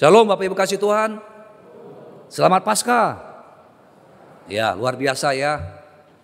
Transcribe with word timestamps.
Shalom 0.00 0.32
Bapak 0.32 0.48
Ibu 0.48 0.56
kasih 0.56 0.80
Tuhan. 0.80 1.20
Selamat 2.32 2.64
Paskah. 2.64 3.20
Ya, 4.48 4.72
luar 4.72 4.96
biasa 4.96 5.36
ya. 5.36 5.60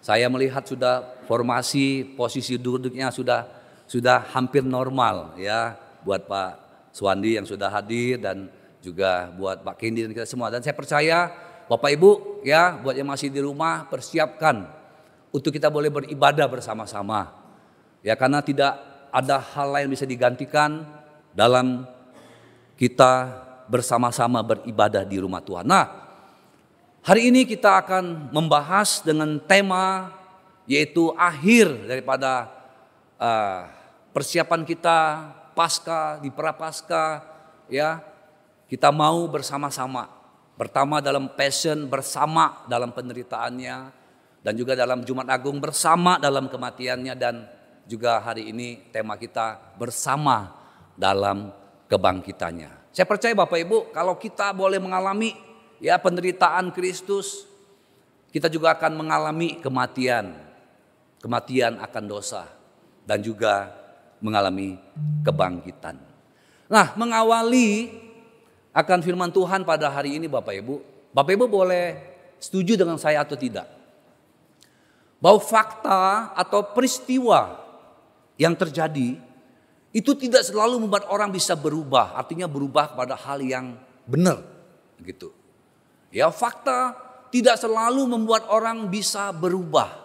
Saya 0.01 0.33
melihat 0.33 0.65
sudah 0.65 1.05
formasi 1.29 2.17
posisi 2.17 2.57
duduknya 2.57 3.13
sudah 3.13 3.45
sudah 3.85 4.33
hampir 4.33 4.65
normal 4.65 5.37
ya 5.37 5.77
buat 6.09 6.25
Pak 6.25 6.53
Suwandi 6.97 7.37
yang 7.37 7.45
sudah 7.45 7.69
hadir 7.69 8.17
dan 8.17 8.49
juga 8.81 9.29
buat 9.37 9.61
Pak 9.61 9.77
Kendi 9.77 10.09
dan 10.09 10.17
kita 10.17 10.25
semua. 10.25 10.49
Dan 10.49 10.65
saya 10.65 10.73
percaya 10.73 11.29
Bapak 11.69 11.93
Ibu 12.01 12.41
ya 12.49 12.81
buat 12.81 12.97
yang 12.97 13.13
masih 13.13 13.29
di 13.29 13.45
rumah 13.45 13.85
persiapkan 13.93 14.73
untuk 15.29 15.53
kita 15.53 15.69
boleh 15.69 15.93
beribadah 15.93 16.49
bersama-sama. 16.49 17.29
Ya 18.01 18.17
karena 18.17 18.41
tidak 18.41 18.73
ada 19.13 19.37
hal 19.37 19.69
lain 19.69 19.93
bisa 19.93 20.09
digantikan 20.09 20.81
dalam 21.37 21.85
kita 22.81 23.45
bersama-sama 23.67 24.43
beribadah 24.43 25.03
di 25.03 25.19
rumah 25.19 25.43
Tuhan. 25.43 25.67
Nah, 25.67 25.87
hari 27.03 27.31
ini 27.31 27.47
kita 27.47 27.83
akan 27.83 28.35
membahas 28.35 29.03
dengan 29.03 29.39
tema 29.43 30.11
yaitu 30.67 31.15
akhir 31.15 31.87
daripada 31.87 32.51
uh, 33.23 33.71
persiapan 34.11 34.67
kita 34.67 34.99
pasca 35.55 36.19
di 36.19 36.29
prapaskah 36.29 37.23
ya 37.71 38.03
kita 38.67 38.91
mau 38.91 39.31
bersama-sama 39.31 40.11
pertama 40.59 40.99
dalam 40.99 41.31
passion 41.39 41.87
bersama 41.87 42.67
dalam 42.67 42.91
penderitaannya 42.91 43.77
dan 44.43 44.53
juga 44.55 44.75
dalam 44.75 45.07
Jumat 45.07 45.31
Agung 45.31 45.63
bersama 45.63 46.19
dalam 46.19 46.51
kematiannya 46.51 47.15
dan 47.15 47.47
juga 47.87 48.19
hari 48.19 48.51
ini 48.51 48.91
tema 48.91 49.15
kita 49.15 49.79
bersama 49.79 50.55
dalam 50.99 51.55
kebangkitannya. 51.87 52.76
Saya 52.97 53.05
percaya 53.05 53.37
Bapak 53.37 53.61
Ibu 53.61 53.93
kalau 53.93 54.17
kita 54.17 54.57
boleh 54.57 54.81
mengalami 54.81 55.37
ya 55.85 56.01
penderitaan 56.01 56.73
Kristus, 56.73 57.45
kita 58.33 58.49
juga 58.49 58.73
akan 58.73 58.97
mengalami 58.97 59.61
kematian. 59.61 60.33
Kematian 61.21 61.77
akan 61.77 62.05
dosa 62.09 62.49
dan 63.05 63.21
juga 63.21 63.69
mengalami 64.25 64.81
kebangkitan. 65.21 66.01
Nah, 66.73 66.97
mengawali 66.97 67.93
akan 68.73 69.05
firman 69.05 69.29
Tuhan 69.29 69.69
pada 69.69 69.93
hari 69.93 70.17
ini 70.17 70.25
Bapak 70.25 70.57
Ibu, 70.57 70.81
Bapak 71.13 71.37
Ibu 71.37 71.53
boleh 71.53 72.01
setuju 72.41 72.81
dengan 72.81 72.97
saya 72.97 73.21
atau 73.21 73.37
tidak? 73.37 73.69
Bahwa 75.21 75.37
fakta 75.37 76.33
atau 76.33 76.65
peristiwa 76.73 77.61
yang 78.41 78.57
terjadi 78.57 79.21
itu 79.97 80.13
tidak 80.13 80.45
selalu 80.45 80.85
membuat 80.85 81.09
orang 81.09 81.33
bisa 81.33 81.57
berubah, 81.57 82.13
artinya 82.13 82.45
berubah 82.45 82.93
pada 82.93 83.17
hal 83.17 83.41
yang 83.41 83.81
benar, 84.05 84.45
gitu. 85.01 85.33
Ya, 86.13 86.29
fakta 86.29 86.93
tidak 87.33 87.57
selalu 87.57 88.05
membuat 88.05 88.45
orang 88.53 88.93
bisa 88.93 89.33
berubah. 89.33 90.05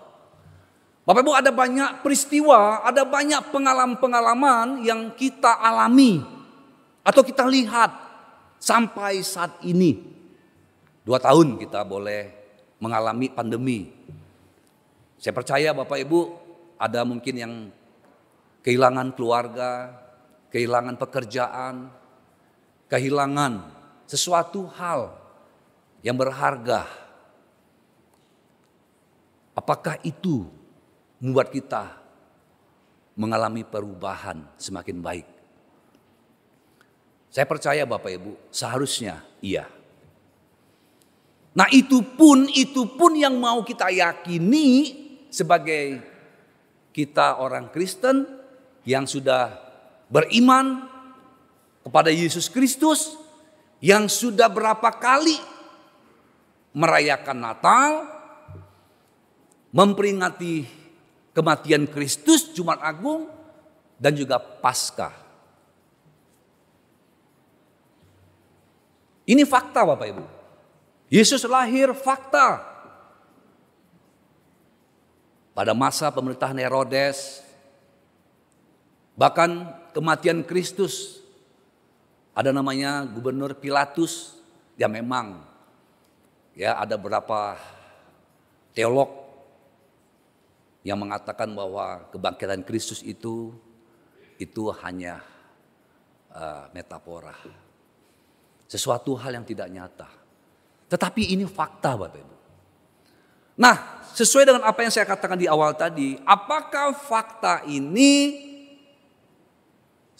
Bapak 1.04 1.28
Ibu 1.28 1.34
ada 1.36 1.52
banyak 1.52 2.08
peristiwa, 2.08 2.88
ada 2.88 3.04
banyak 3.04 3.52
pengalaman-pengalaman 3.52 4.80
yang 4.88 5.12
kita 5.12 5.60
alami 5.60 6.24
atau 7.04 7.20
kita 7.20 7.44
lihat 7.52 7.92
sampai 8.64 9.20
saat 9.20 9.60
ini. 9.68 10.00
Dua 11.04 11.20
tahun 11.20 11.60
kita 11.60 11.84
boleh 11.84 12.32
mengalami 12.80 13.28
pandemi. 13.28 13.92
Saya 15.20 15.36
percaya 15.36 15.76
Bapak 15.76 16.00
Ibu 16.00 16.20
ada 16.80 17.04
mungkin 17.04 17.36
yang 17.36 17.54
kehilangan 18.62 19.14
keluarga, 19.18 19.94
kehilangan 20.54 20.96
pekerjaan, 20.98 21.90
kehilangan 22.90 23.54
sesuatu 24.06 24.70
hal 24.78 25.16
yang 26.06 26.18
berharga. 26.18 26.86
Apakah 29.52 30.00
itu 30.02 30.48
membuat 31.20 31.52
kita 31.52 32.00
mengalami 33.20 33.68
perubahan 33.68 34.48
semakin 34.56 34.98
baik? 35.04 35.28
Saya 37.32 37.48
percaya 37.48 37.88
Bapak 37.88 38.12
Ibu, 38.12 38.32
seharusnya 38.52 39.24
iya. 39.40 39.68
Nah 41.52 41.68
itu 41.72 42.00
pun, 42.04 42.48
itu 42.52 42.88
pun 42.96 43.16
yang 43.16 43.36
mau 43.40 43.64
kita 43.64 43.92
yakini 43.92 45.00
sebagai 45.32 46.00
kita 46.92 47.40
orang 47.40 47.72
Kristen 47.72 48.41
yang 48.88 49.06
sudah 49.06 49.56
beriman 50.12 50.90
kepada 51.82 52.10
Yesus 52.14 52.50
Kristus 52.50 53.18
yang 53.82 54.06
sudah 54.06 54.46
berapa 54.46 54.94
kali 55.02 55.42
merayakan 56.78 57.38
Natal, 57.42 57.90
memperingati 59.74 60.70
kematian 61.34 61.90
Kristus 61.90 62.54
Jumat 62.54 62.80
Agung 62.80 63.28
dan 63.98 64.14
juga 64.14 64.38
Paskah. 64.38 65.14
Ini 69.26 69.48
fakta 69.48 69.86
Bapak 69.86 70.08
Ibu. 70.12 70.26
Yesus 71.12 71.44
lahir 71.46 71.92
fakta. 71.96 72.70
Pada 75.52 75.76
masa 75.76 76.08
pemerintahan 76.08 76.56
Herodes, 76.56 77.44
Bahkan 79.22 79.50
kematian 79.94 80.42
Kristus 80.42 81.22
ada 82.34 82.50
namanya 82.50 83.06
Gubernur 83.06 83.54
Pilatus 83.54 84.34
ya 84.74 84.90
memang 84.90 85.46
ya 86.58 86.74
ada 86.82 86.98
beberapa 86.98 87.54
teolog 88.74 89.14
yang 90.82 90.98
mengatakan 90.98 91.54
bahwa 91.54 92.10
kebangkitan 92.10 92.66
Kristus 92.66 93.06
itu 93.06 93.54
itu 94.42 94.74
hanya 94.82 95.22
uh, 96.34 96.66
metafora. 96.74 97.38
Sesuatu 98.66 99.14
hal 99.22 99.38
yang 99.38 99.46
tidak 99.46 99.70
nyata. 99.70 100.10
Tetapi 100.90 101.38
ini 101.38 101.46
fakta 101.46 101.94
Bapak 101.94 102.18
Ibu. 102.18 102.36
Nah, 103.62 104.02
sesuai 104.18 104.50
dengan 104.50 104.66
apa 104.66 104.82
yang 104.82 104.90
saya 104.90 105.06
katakan 105.06 105.38
di 105.38 105.46
awal 105.46 105.78
tadi, 105.78 106.18
apakah 106.26 106.98
fakta 106.98 107.62
ini 107.70 108.50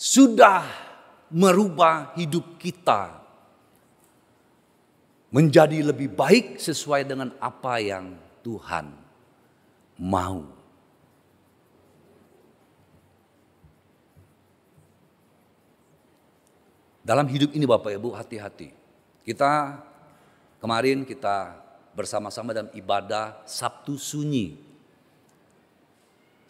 sudah 0.02 0.66
merubah 1.30 2.18
hidup 2.18 2.58
kita 2.58 3.22
menjadi 5.30 5.94
lebih 5.94 6.10
baik 6.10 6.58
sesuai 6.58 7.06
dengan 7.06 7.30
apa 7.38 7.78
yang 7.78 8.18
Tuhan 8.42 8.90
mau. 10.02 10.42
Dalam 17.06 17.30
hidup 17.30 17.54
ini 17.54 17.70
Bapak 17.70 17.94
Ibu 17.94 18.18
hati-hati. 18.18 18.74
Kita 19.22 19.78
kemarin 20.58 21.06
kita 21.06 21.62
bersama-sama 21.94 22.58
dalam 22.58 22.74
ibadah 22.74 23.46
Sabtu 23.46 24.02
Sunyi. 24.02 24.71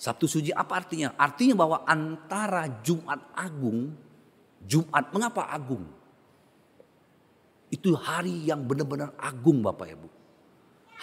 Sabtu 0.02 0.26
Suci 0.26 0.50
apa 0.50 0.82
artinya? 0.82 1.14
Artinya 1.14 1.62
bahwa 1.62 1.86
antara 1.86 2.66
Jumat 2.82 3.22
Agung, 3.38 3.94
Jumat 4.66 5.14
mengapa 5.14 5.46
agung? 5.54 5.86
Itu 7.70 7.94
hari 7.94 8.50
yang 8.50 8.66
benar-benar 8.66 9.14
agung 9.22 9.62
Bapak 9.62 9.94
Ibu. 9.94 10.10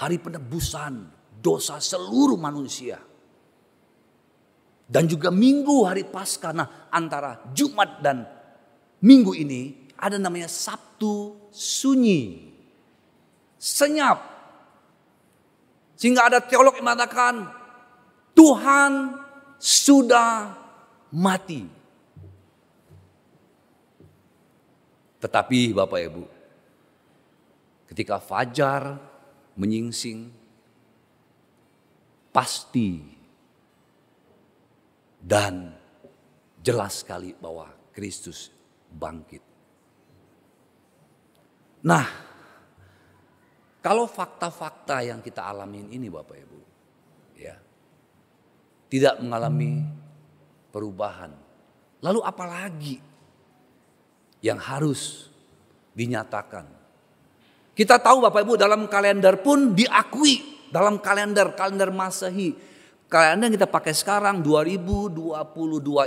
Hari 0.02 0.18
penebusan 0.18 1.14
dosa 1.38 1.78
seluruh 1.78 2.34
manusia. 2.34 2.98
Dan 4.90 5.06
juga 5.06 5.30
minggu 5.30 5.86
hari 5.86 6.02
Paskah. 6.02 6.50
Nah 6.50 6.90
antara 6.90 7.54
Jumat 7.54 8.02
dan 8.02 8.26
minggu 8.98 9.30
ini 9.38 9.94
ada 9.94 10.18
namanya 10.18 10.50
Sabtu 10.50 11.38
Sunyi. 11.54 12.50
Senyap. 13.62 14.18
Sehingga 15.94 16.26
ada 16.26 16.42
teolog 16.42 16.74
yang 16.74 16.86
mengatakan 16.90 17.57
Tuhan 18.38 19.18
sudah 19.58 20.54
mati. 21.10 21.66
Tetapi 25.18 25.74
Bapak 25.74 26.00
Ibu, 26.06 26.22
ketika 27.90 28.22
fajar 28.22 28.94
menyingsing, 29.58 30.30
pasti 32.30 33.02
dan 35.18 35.74
jelas 36.62 37.02
sekali 37.02 37.34
bahwa 37.34 37.66
Kristus 37.90 38.54
bangkit. 38.94 39.42
Nah, 41.82 42.06
kalau 43.82 44.06
fakta-fakta 44.06 45.02
yang 45.02 45.18
kita 45.18 45.42
alamin 45.42 45.90
ini 45.90 46.06
Bapak 46.06 46.38
Ibu, 46.38 46.60
ya 47.34 47.66
tidak 48.88 49.20
mengalami 49.20 49.84
perubahan. 50.72 51.32
Lalu 52.00 52.20
apalagi 52.24 52.96
yang 54.44 54.58
harus 54.58 55.28
dinyatakan. 55.94 56.66
Kita 57.74 57.98
tahu 58.02 58.26
Bapak 58.26 58.42
Ibu 58.42 58.54
dalam 58.58 58.90
kalender 58.90 59.38
pun 59.38 59.74
diakui 59.74 60.66
dalam 60.70 60.98
kalender 60.98 61.54
kalender 61.54 61.94
Masehi. 61.94 62.54
Kalender 63.08 63.48
yang 63.48 63.54
kita 63.56 63.70
pakai 63.70 63.94
sekarang 63.96 64.44
2022 64.44 65.32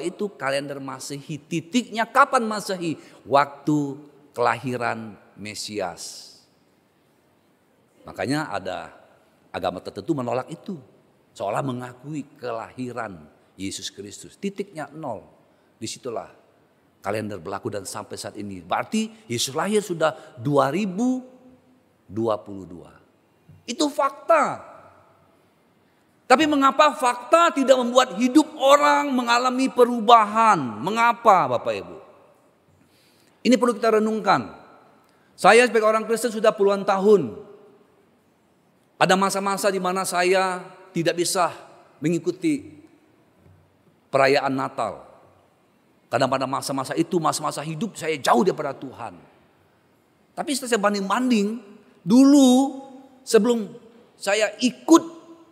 itu 0.06 0.26
kalender 0.38 0.78
Masehi. 0.78 1.36
Titiknya 1.42 2.06
kapan 2.06 2.46
Masehi? 2.46 3.00
Waktu 3.26 3.98
kelahiran 4.36 5.18
Mesias. 5.34 6.38
Makanya 8.06 8.52
ada 8.54 8.94
agama 9.50 9.82
tertentu 9.82 10.14
menolak 10.14 10.46
itu. 10.52 10.78
Seolah 11.32 11.64
mengakui 11.64 12.28
kelahiran 12.36 13.28
Yesus 13.56 13.92
Kristus. 13.92 14.36
Titiknya 14.36 14.92
nol. 14.92 15.24
Di 15.82 15.88
situlah 15.90 16.30
kalender 17.02 17.42
berlaku 17.42 17.74
dan 17.74 17.84
sampai 17.88 18.16
saat 18.16 18.38
ini. 18.38 18.62
Berarti 18.62 19.10
Yesus 19.26 19.56
lahir 19.58 19.82
sudah 19.82 20.38
2022. 20.40 22.12
Itu 23.66 23.90
fakta. 23.90 24.70
Tapi 26.32 26.48
mengapa 26.48 26.96
fakta 26.96 27.52
tidak 27.52 27.76
membuat 27.76 28.16
hidup 28.16 28.56
orang 28.56 29.12
mengalami 29.12 29.68
perubahan? 29.68 30.80
Mengapa 30.80 31.52
Bapak 31.52 31.74
Ibu? 31.76 31.98
Ini 33.44 33.60
perlu 33.60 33.76
kita 33.76 34.00
renungkan. 34.00 34.48
Saya 35.36 35.68
sebagai 35.68 35.90
orang 35.90 36.08
Kristen 36.08 36.32
sudah 36.32 36.56
puluhan 36.56 36.88
tahun. 36.88 37.36
Ada 39.02 39.18
masa-masa 39.18 39.68
di 39.74 39.82
mana 39.82 40.06
saya 40.06 40.62
tidak 40.92 41.16
bisa 41.20 41.52
mengikuti 42.04 42.82
perayaan 44.12 44.52
Natal. 44.52 45.08
Karena 46.12 46.28
pada 46.28 46.44
masa-masa 46.44 46.92
itu, 47.00 47.18
masa-masa 47.24 47.64
hidup 47.64 47.96
saya 47.96 48.20
jauh 48.20 48.44
daripada 48.44 48.76
Tuhan. 48.76 49.16
Tapi 50.36 50.50
setelah 50.52 50.72
saya 50.76 50.84
banding-banding, 50.84 51.48
dulu 52.04 52.52
sebelum 53.24 53.72
saya 54.20 54.52
ikut 54.60 55.04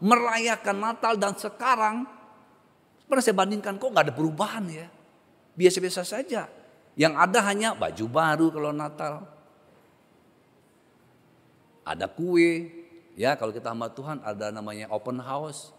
merayakan 0.04 0.78
Natal 0.84 1.16
dan 1.16 1.36
sekarang, 1.40 2.04
pernah 3.08 3.24
saya 3.24 3.40
bandingkan 3.40 3.80
kok 3.80 3.88
nggak 3.88 4.06
ada 4.12 4.16
perubahan 4.16 4.68
ya. 4.68 4.88
Biasa-biasa 5.56 6.04
saja. 6.04 6.52
Yang 7.00 7.14
ada 7.16 7.40
hanya 7.48 7.70
baju 7.80 8.06
baru 8.12 8.48
kalau 8.52 8.72
Natal. 8.76 9.24
Ada 11.88 12.12
kue, 12.12 12.79
ya 13.20 13.36
kalau 13.36 13.52
kita 13.52 13.76
hamba 13.76 13.92
Tuhan 13.92 14.24
ada 14.24 14.48
namanya 14.48 14.88
open 14.96 15.20
house. 15.20 15.76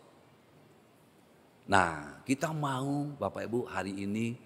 Nah 1.64 2.20
kita 2.28 2.52
mau 2.52 3.08
Bapak 3.16 3.48
Ibu 3.48 3.64
hari 3.64 3.96
ini 3.96 4.36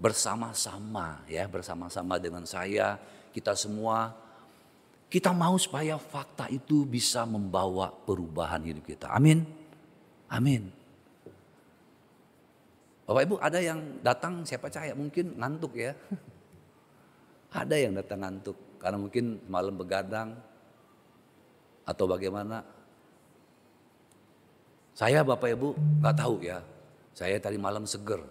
bersama-sama 0.00 1.20
ya 1.28 1.44
bersama-sama 1.44 2.16
dengan 2.16 2.48
saya 2.48 2.96
kita 3.30 3.52
semua 3.52 4.16
kita 5.12 5.30
mau 5.30 5.54
supaya 5.60 6.00
fakta 6.00 6.50
itu 6.50 6.82
bisa 6.88 7.28
membawa 7.28 7.92
perubahan 7.92 8.64
hidup 8.64 8.88
kita. 8.88 9.12
Amin. 9.12 9.44
Amin. 10.32 10.72
Bapak 13.04 13.22
Ibu 13.28 13.36
ada 13.36 13.60
yang 13.60 14.00
datang 14.00 14.48
siapa 14.48 14.72
percaya 14.72 14.96
mungkin 14.96 15.36
ngantuk 15.36 15.76
ya. 15.76 15.92
Ada 17.54 17.78
yang 17.78 17.94
datang 17.94 18.18
ngantuk 18.18 18.58
karena 18.82 18.98
mungkin 18.98 19.38
malam 19.46 19.78
begadang 19.78 20.34
atau 21.84 22.04
bagaimana. 22.08 22.64
Saya 24.94 25.26
Bapak 25.26 25.48
Ibu 25.52 25.68
nggak 26.00 26.16
tahu 26.16 26.34
ya. 26.44 26.58
Saya 27.14 27.38
tadi 27.38 27.60
malam 27.60 27.86
seger. 27.86 28.22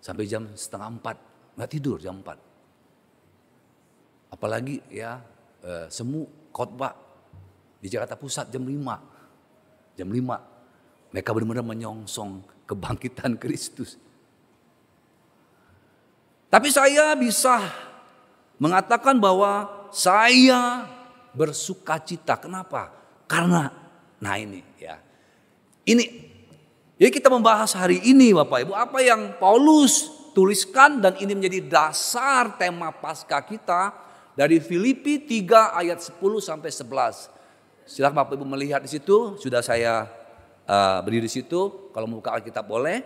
Sampai 0.00 0.24
jam 0.24 0.48
setengah 0.56 0.96
empat, 0.96 1.16
nggak 1.60 1.70
tidur 1.70 2.00
jam 2.00 2.24
empat. 2.24 2.40
Apalagi 4.32 4.80
ya 4.88 5.20
eh, 5.60 5.86
semu 5.92 6.24
khotbah 6.54 6.96
di 7.80 7.88
Jakarta 7.88 8.16
Pusat 8.16 8.52
jam 8.52 8.64
lima, 8.64 8.96
Jam 9.98 10.08
lima 10.08 10.40
mereka 11.10 11.34
benar-benar 11.34 11.66
menyongsong 11.66 12.40
kebangkitan 12.70 13.36
Kristus. 13.42 13.98
Tapi 16.50 16.68
saya 16.70 17.14
bisa 17.14 17.62
mengatakan 18.58 19.18
bahwa 19.18 19.70
saya 19.94 20.86
bersuka 21.34 21.98
cita. 22.02 22.38
Kenapa? 22.38 22.90
Karena 23.26 23.70
nah 24.20 24.36
ini 24.36 24.60
ya. 24.76 24.98
Ini 25.86 26.04
jadi 27.00 27.10
kita 27.16 27.32
membahas 27.32 27.72
hari 27.72 27.96
ini 28.04 28.36
Bapak 28.36 28.68
Ibu 28.68 28.76
apa 28.76 29.00
yang 29.00 29.40
Paulus 29.40 30.12
tuliskan 30.36 31.00
dan 31.00 31.16
ini 31.16 31.32
menjadi 31.32 31.64
dasar 31.64 32.60
tema 32.60 32.92
pasca 32.92 33.40
kita 33.40 33.96
dari 34.36 34.60
Filipi 34.60 35.16
3 35.24 35.80
ayat 35.80 35.98
10 36.04 36.20
sampai 36.44 36.68
11. 36.68 37.88
Silakan 37.88 38.16
Bapak 38.20 38.36
Ibu 38.36 38.44
melihat 38.44 38.84
di 38.84 38.90
situ, 38.92 39.40
sudah 39.40 39.64
saya 39.64 40.06
uh, 40.68 41.00
berdiri 41.00 41.26
di 41.26 41.32
situ. 41.32 41.90
Kalau 41.90 42.04
mau 42.04 42.20
buka 42.20 42.36
Alkitab 42.36 42.68
boleh. 42.68 43.00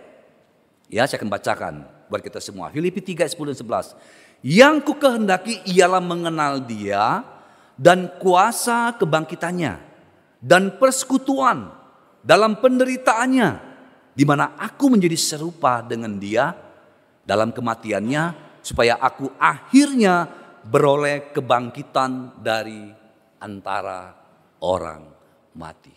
Ya, 0.85 1.07
saya 1.09 1.17
akan 1.17 1.31
bacakan 1.31 1.73
buat 2.11 2.21
kita 2.21 2.37
semua. 2.37 2.69
Filipi 2.69 3.01
3 3.01 3.25
10 3.31 3.55
dan 3.55 3.57
11. 3.57 4.45
Yang 4.45 4.75
ku 4.85 4.93
kehendaki 4.99 5.65
ialah 5.65 6.03
mengenal 6.03 6.61
Dia 6.61 7.25
dan 7.75 8.15
kuasa 8.19 8.95
kebangkitannya 8.95 9.73
dan 10.39 10.79
persekutuan 10.79 11.71
dalam 12.23 12.57
penderitaannya 12.59 13.49
di 14.15 14.23
mana 14.23 14.55
aku 14.55 14.95
menjadi 14.95 15.19
serupa 15.19 15.83
dengan 15.83 16.15
dia 16.15 16.55
dalam 17.27 17.51
kematiannya 17.51 18.57
supaya 18.63 18.97
aku 18.97 19.29
akhirnya 19.35 20.25
beroleh 20.65 21.29
kebangkitan 21.35 22.41
dari 22.41 22.89
antara 23.43 24.15
orang 24.63 25.03
mati. 25.53 25.93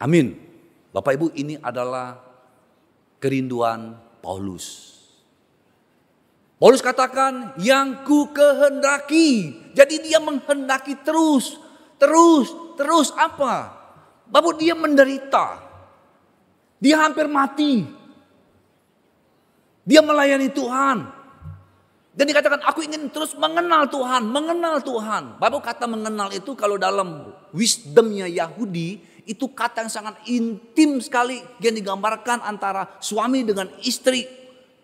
Amin. 0.00 0.32
Bapak 0.90 1.12
Ibu 1.16 1.26
ini 1.36 1.60
adalah 1.60 2.16
kerinduan 3.20 3.94
Paulus. 4.24 4.99
Paulus 6.60 6.84
katakan 6.84 7.56
yang 7.56 8.04
ku 8.04 8.28
kehendaki. 8.36 9.56
Jadi 9.72 10.04
dia 10.04 10.20
menghendaki 10.20 10.92
terus, 11.00 11.56
terus, 11.96 12.52
terus 12.76 13.16
apa? 13.16 13.72
Bapak 14.28 14.60
dia 14.60 14.76
menderita. 14.76 15.56
Dia 16.76 17.00
hampir 17.00 17.24
mati. 17.32 17.88
Dia 19.88 20.04
melayani 20.04 20.52
Tuhan. 20.52 20.98
Dan 22.12 22.24
dikatakan 22.28 22.60
aku 22.68 22.84
ingin 22.84 23.08
terus 23.08 23.32
mengenal 23.40 23.88
Tuhan, 23.88 24.28
mengenal 24.28 24.84
Tuhan. 24.84 25.40
Bapak 25.40 25.64
kata 25.64 25.88
mengenal 25.88 26.28
itu 26.28 26.52
kalau 26.52 26.76
dalam 26.76 27.32
wisdomnya 27.56 28.28
Yahudi 28.28 29.00
itu 29.24 29.48
kata 29.48 29.88
yang 29.88 29.92
sangat 29.92 30.20
intim 30.28 31.00
sekali 31.00 31.40
yang 31.64 31.72
digambarkan 31.72 32.44
antara 32.44 33.00
suami 33.00 33.48
dengan 33.48 33.72
istri 33.80 34.28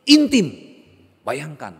intim. 0.08 0.75
Bayangkan. 1.26 1.74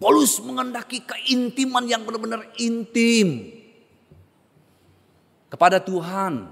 Paulus 0.00 0.40
mengendaki 0.40 1.04
keintiman 1.04 1.84
yang 1.84 2.08
benar-benar 2.08 2.48
intim 2.56 3.50
kepada 5.52 5.82
Tuhan 5.84 6.48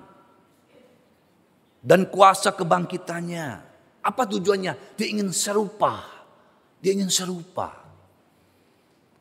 dan 1.81 2.05
kuasa 2.12 2.53
kebangkitannya. 2.53 3.65
Apa 4.05 4.23
tujuannya? 4.29 4.99
Dia 4.99 5.09
ingin 5.09 5.33
serupa. 5.33 6.05
Dia 6.85 6.93
ingin 6.93 7.09
serupa 7.09 7.73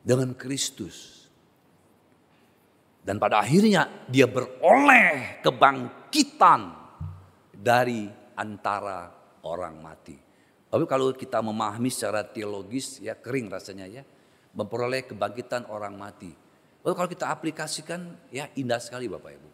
dengan 0.04 0.36
Kristus. 0.36 1.24
Dan 3.06 3.22
pada 3.22 3.40
akhirnya 3.40 4.10
dia 4.10 4.26
beroleh 4.26 5.38
kebangkitan 5.40 6.60
dari 7.54 8.10
antara 8.34 9.06
orang 9.46 9.78
mati. 9.78 10.25
Tapi 10.66 10.84
kalau 10.84 11.14
kita 11.14 11.38
memahami 11.40 11.88
secara 11.88 12.26
teologis 12.26 12.98
ya 12.98 13.14
kering 13.14 13.46
rasanya 13.50 13.86
ya. 13.86 14.02
Memperoleh 14.56 15.04
kebangkitan 15.04 15.68
orang 15.68 15.94
mati. 15.94 16.32
Lalu 16.82 16.94
kalau 16.96 17.10
kita 17.10 17.26
aplikasikan 17.28 18.30
ya 18.32 18.48
indah 18.56 18.80
sekali 18.80 19.06
Bapak 19.06 19.30
Ibu. 19.36 19.50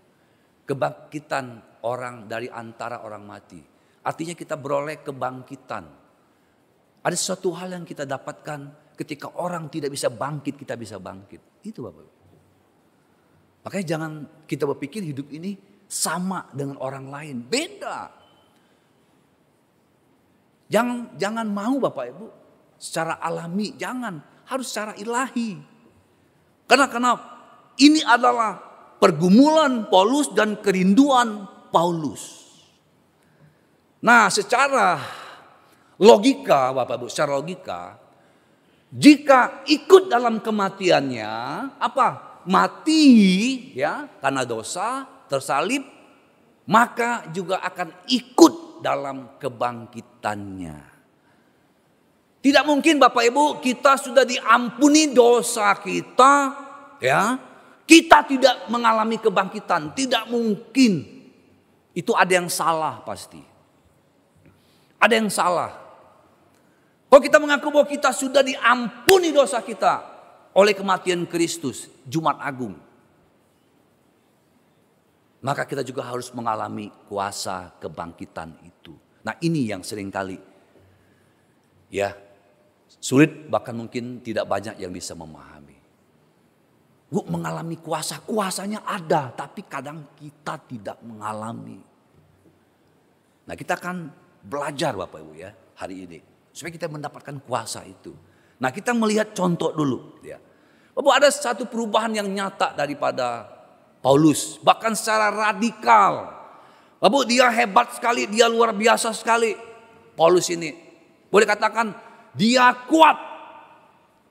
Kebangkitan 0.62 1.44
orang 1.82 2.30
dari 2.30 2.46
antara 2.46 3.02
orang 3.02 3.24
mati. 3.26 3.60
Artinya 4.02 4.34
kita 4.34 4.54
beroleh 4.54 5.02
kebangkitan. 5.02 5.84
Ada 7.02 7.16
sesuatu 7.18 7.50
hal 7.58 7.74
yang 7.74 7.84
kita 7.88 8.06
dapatkan 8.06 8.94
ketika 8.94 9.42
orang 9.42 9.66
tidak 9.66 9.90
bisa 9.90 10.06
bangkit, 10.06 10.54
kita 10.54 10.78
bisa 10.78 11.02
bangkit. 11.02 11.66
Itu 11.66 11.82
Bapak. 11.82 12.22
Makanya 13.62 13.86
jangan 13.86 14.12
kita 14.46 14.66
berpikir 14.66 15.02
hidup 15.02 15.30
ini 15.30 15.54
sama 15.86 16.50
dengan 16.50 16.78
orang 16.82 17.06
lain. 17.10 17.36
Beda. 17.46 18.21
Jangan 20.72 21.20
jangan 21.20 21.46
mau 21.52 21.76
Bapak 21.76 22.04
Ibu 22.16 22.26
secara 22.80 23.20
alami, 23.20 23.76
jangan 23.76 24.16
harus 24.48 24.72
secara 24.72 24.96
ilahi. 24.96 25.60
Karena 26.64 26.88
karena 26.88 27.12
ini 27.76 28.00
adalah 28.00 28.56
pergumulan 28.96 29.92
Paulus 29.92 30.32
dan 30.32 30.56
kerinduan 30.64 31.44
Paulus. 31.68 32.40
Nah, 34.00 34.32
secara 34.32 34.96
logika, 36.00 36.72
Bapak 36.72 37.04
Ibu, 37.04 37.06
secara 37.12 37.36
logika, 37.36 38.00
jika 38.92 39.64
ikut 39.68 40.08
dalam 40.08 40.40
kematiannya, 40.40 41.32
apa? 41.80 42.40
Mati 42.42 43.06
ya 43.78 44.10
karena 44.18 44.42
dosa, 44.42 45.06
tersalib, 45.30 45.86
maka 46.66 47.30
juga 47.30 47.62
akan 47.62 48.08
ikut 48.10 48.54
dalam 48.82 49.38
kebangkitannya. 49.38 50.92
Tidak 52.42 52.64
mungkin 52.66 52.98
Bapak 52.98 53.22
Ibu 53.30 53.62
kita 53.62 53.94
sudah 53.94 54.26
diampuni 54.26 55.14
dosa 55.14 55.78
kita 55.78 56.34
ya. 56.98 57.38
Kita 57.86 58.26
tidak 58.26 58.66
mengalami 58.66 59.22
kebangkitan, 59.22 59.94
tidak 59.94 60.26
mungkin. 60.26 61.06
Itu 61.94 62.16
ada 62.18 62.32
yang 62.34 62.50
salah 62.50 62.98
pasti. 63.06 63.38
Ada 64.98 65.14
yang 65.18 65.30
salah. 65.30 65.70
Kalau 67.10 67.20
kita 67.20 67.36
mengaku 67.36 67.68
bahwa 67.68 67.86
kita 67.86 68.10
sudah 68.10 68.40
diampuni 68.40 69.34
dosa 69.34 69.60
kita 69.60 70.00
oleh 70.56 70.72
kematian 70.72 71.28
Kristus, 71.28 71.90
Jumat 72.08 72.40
Agung. 72.40 72.91
Maka 75.42 75.66
kita 75.66 75.82
juga 75.82 76.06
harus 76.06 76.30
mengalami 76.30 76.86
kuasa 77.10 77.74
kebangkitan 77.82 78.62
itu. 78.62 78.94
Nah 79.26 79.34
ini 79.42 79.66
yang 79.66 79.82
sering 79.82 80.10
kali 80.10 80.38
ya 81.90 82.14
sulit 83.02 83.50
bahkan 83.50 83.74
mungkin 83.74 84.22
tidak 84.22 84.46
banyak 84.46 84.78
yang 84.78 84.94
bisa 84.94 85.18
memahami. 85.18 85.78
Bu 87.12 87.28
mengalami 87.28 87.76
kuasa, 87.76 88.24
kuasanya 88.24 88.86
ada 88.86 89.34
tapi 89.34 89.66
kadang 89.68 90.16
kita 90.16 90.56
tidak 90.64 90.96
mengalami. 91.04 91.76
Nah 93.44 93.54
kita 93.58 93.76
akan 93.76 94.08
belajar 94.46 94.96
Bapak 94.96 95.20
Ibu 95.20 95.32
ya 95.36 95.50
hari 95.76 96.06
ini. 96.08 96.18
Supaya 96.54 96.72
kita 96.72 96.88
mendapatkan 96.88 97.36
kuasa 97.44 97.84
itu. 97.84 98.14
Nah 98.62 98.70
kita 98.70 98.94
melihat 98.94 99.34
contoh 99.34 99.74
dulu 99.74 100.22
ya. 100.24 100.38
Bapak 100.94 101.14
ada 101.18 101.28
satu 101.28 101.68
perubahan 101.68 102.14
yang 102.16 102.28
nyata 102.30 102.72
daripada 102.72 103.44
Paulus, 104.02 104.58
bahkan 104.60 104.98
secara 104.98 105.30
radikal. 105.30 106.34
Bapak 106.98 107.22
dia 107.30 107.46
hebat 107.54 107.94
sekali, 107.94 108.26
dia 108.26 108.50
luar 108.50 108.74
biasa 108.74 109.14
sekali. 109.14 109.54
Paulus 110.18 110.50
ini 110.50 110.74
boleh 111.30 111.46
katakan 111.46 111.94
dia 112.34 112.74
kuat. 112.90 113.30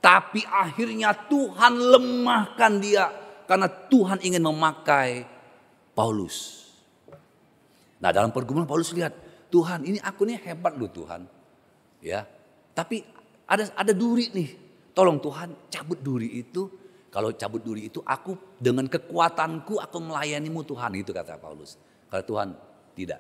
Tapi 0.01 0.41
akhirnya 0.43 1.13
Tuhan 1.13 1.77
lemahkan 1.77 2.71
dia 2.81 3.05
karena 3.45 3.69
Tuhan 3.69 4.19
ingin 4.25 4.41
memakai 4.41 5.23
Paulus. 5.93 6.67
Nah, 8.01 8.09
dalam 8.09 8.33
pergumulan 8.33 8.65
Paulus 8.65 8.89
lihat, 8.97 9.13
Tuhan 9.53 9.85
ini 9.85 10.01
aku 10.01 10.25
nih 10.25 10.41
hebat 10.41 10.73
loh 10.73 10.89
Tuhan. 10.89 11.21
Ya. 12.01 12.25
Tapi 12.73 13.05
ada 13.45 13.69
ada 13.77 13.93
duri 13.93 14.33
nih. 14.33 14.49
Tolong 14.91 15.21
Tuhan 15.21 15.69
cabut 15.69 16.01
duri 16.01 16.41
itu 16.41 16.80
kalau 17.11 17.35
cabut 17.35 17.59
duri 17.59 17.91
itu 17.91 17.99
aku 18.07 18.39
dengan 18.55 18.87
kekuatanku 18.87 19.83
aku 19.83 19.97
melayanimu 19.99 20.63
Tuhan 20.63 20.95
itu 20.95 21.11
kata 21.11 21.35
Paulus. 21.35 21.75
Kalau 22.07 22.23
Tuhan 22.23 22.55
tidak. 22.95 23.19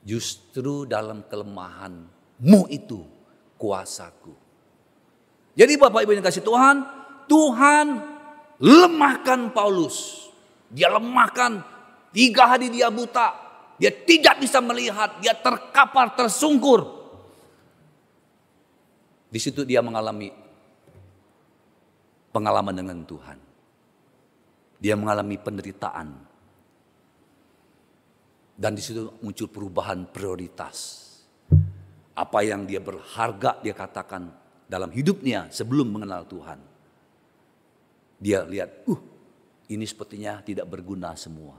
Justru 0.00 0.88
dalam 0.88 1.28
kelemahanmu 1.28 2.60
itu 2.72 3.04
kuasaku. 3.60 4.32
Jadi 5.56 5.76
Bapak 5.76 6.08
Ibu 6.08 6.16
yang 6.16 6.24
kasih 6.24 6.40
Tuhan, 6.40 6.76
Tuhan 7.28 7.86
lemahkan 8.64 9.52
Paulus. 9.52 10.28
Dia 10.72 10.88
lemahkan 10.88 11.60
tiga 12.16 12.48
hari 12.48 12.72
dia 12.72 12.88
buta. 12.88 13.44
Dia 13.76 13.92
tidak 13.92 14.40
bisa 14.40 14.64
melihat, 14.64 15.20
dia 15.20 15.36
terkapar, 15.36 16.16
tersungkur. 16.16 16.96
Di 19.28 19.36
situ 19.36 19.68
dia 19.68 19.84
mengalami 19.84 20.45
pengalaman 22.36 22.76
dengan 22.76 23.00
Tuhan. 23.08 23.38
Dia 24.76 24.92
mengalami 24.92 25.40
penderitaan. 25.40 26.08
Dan 28.56 28.76
di 28.76 28.84
situ 28.84 29.08
muncul 29.24 29.48
perubahan 29.48 30.04
prioritas. 30.12 31.08
Apa 32.12 32.44
yang 32.44 32.68
dia 32.68 32.80
berharga 32.80 33.56
dia 33.64 33.72
katakan 33.72 34.28
dalam 34.68 34.92
hidupnya 34.92 35.48
sebelum 35.48 35.88
mengenal 35.88 36.28
Tuhan. 36.28 36.60
Dia 38.20 38.44
lihat, 38.44 38.84
uh 38.88 39.00
ini 39.72 39.84
sepertinya 39.88 40.40
tidak 40.44 40.68
berguna 40.68 41.16
semua. 41.16 41.56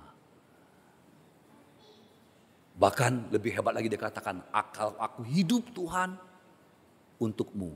Bahkan 2.78 3.34
lebih 3.34 3.58
hebat 3.58 3.74
lagi 3.74 3.90
dia 3.90 4.02
katakan, 4.02 4.46
akal 4.54 4.94
aku 5.02 5.26
hidup 5.26 5.74
Tuhan 5.74 6.14
untukmu. 7.18 7.74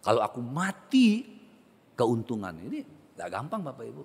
Kalau 0.00 0.24
aku 0.24 0.40
mati 0.40 1.37
keuntungan. 1.98 2.54
Ini 2.54 2.78
tidak 2.86 3.28
gampang 3.34 3.66
Bapak 3.66 3.84
Ibu. 3.90 4.02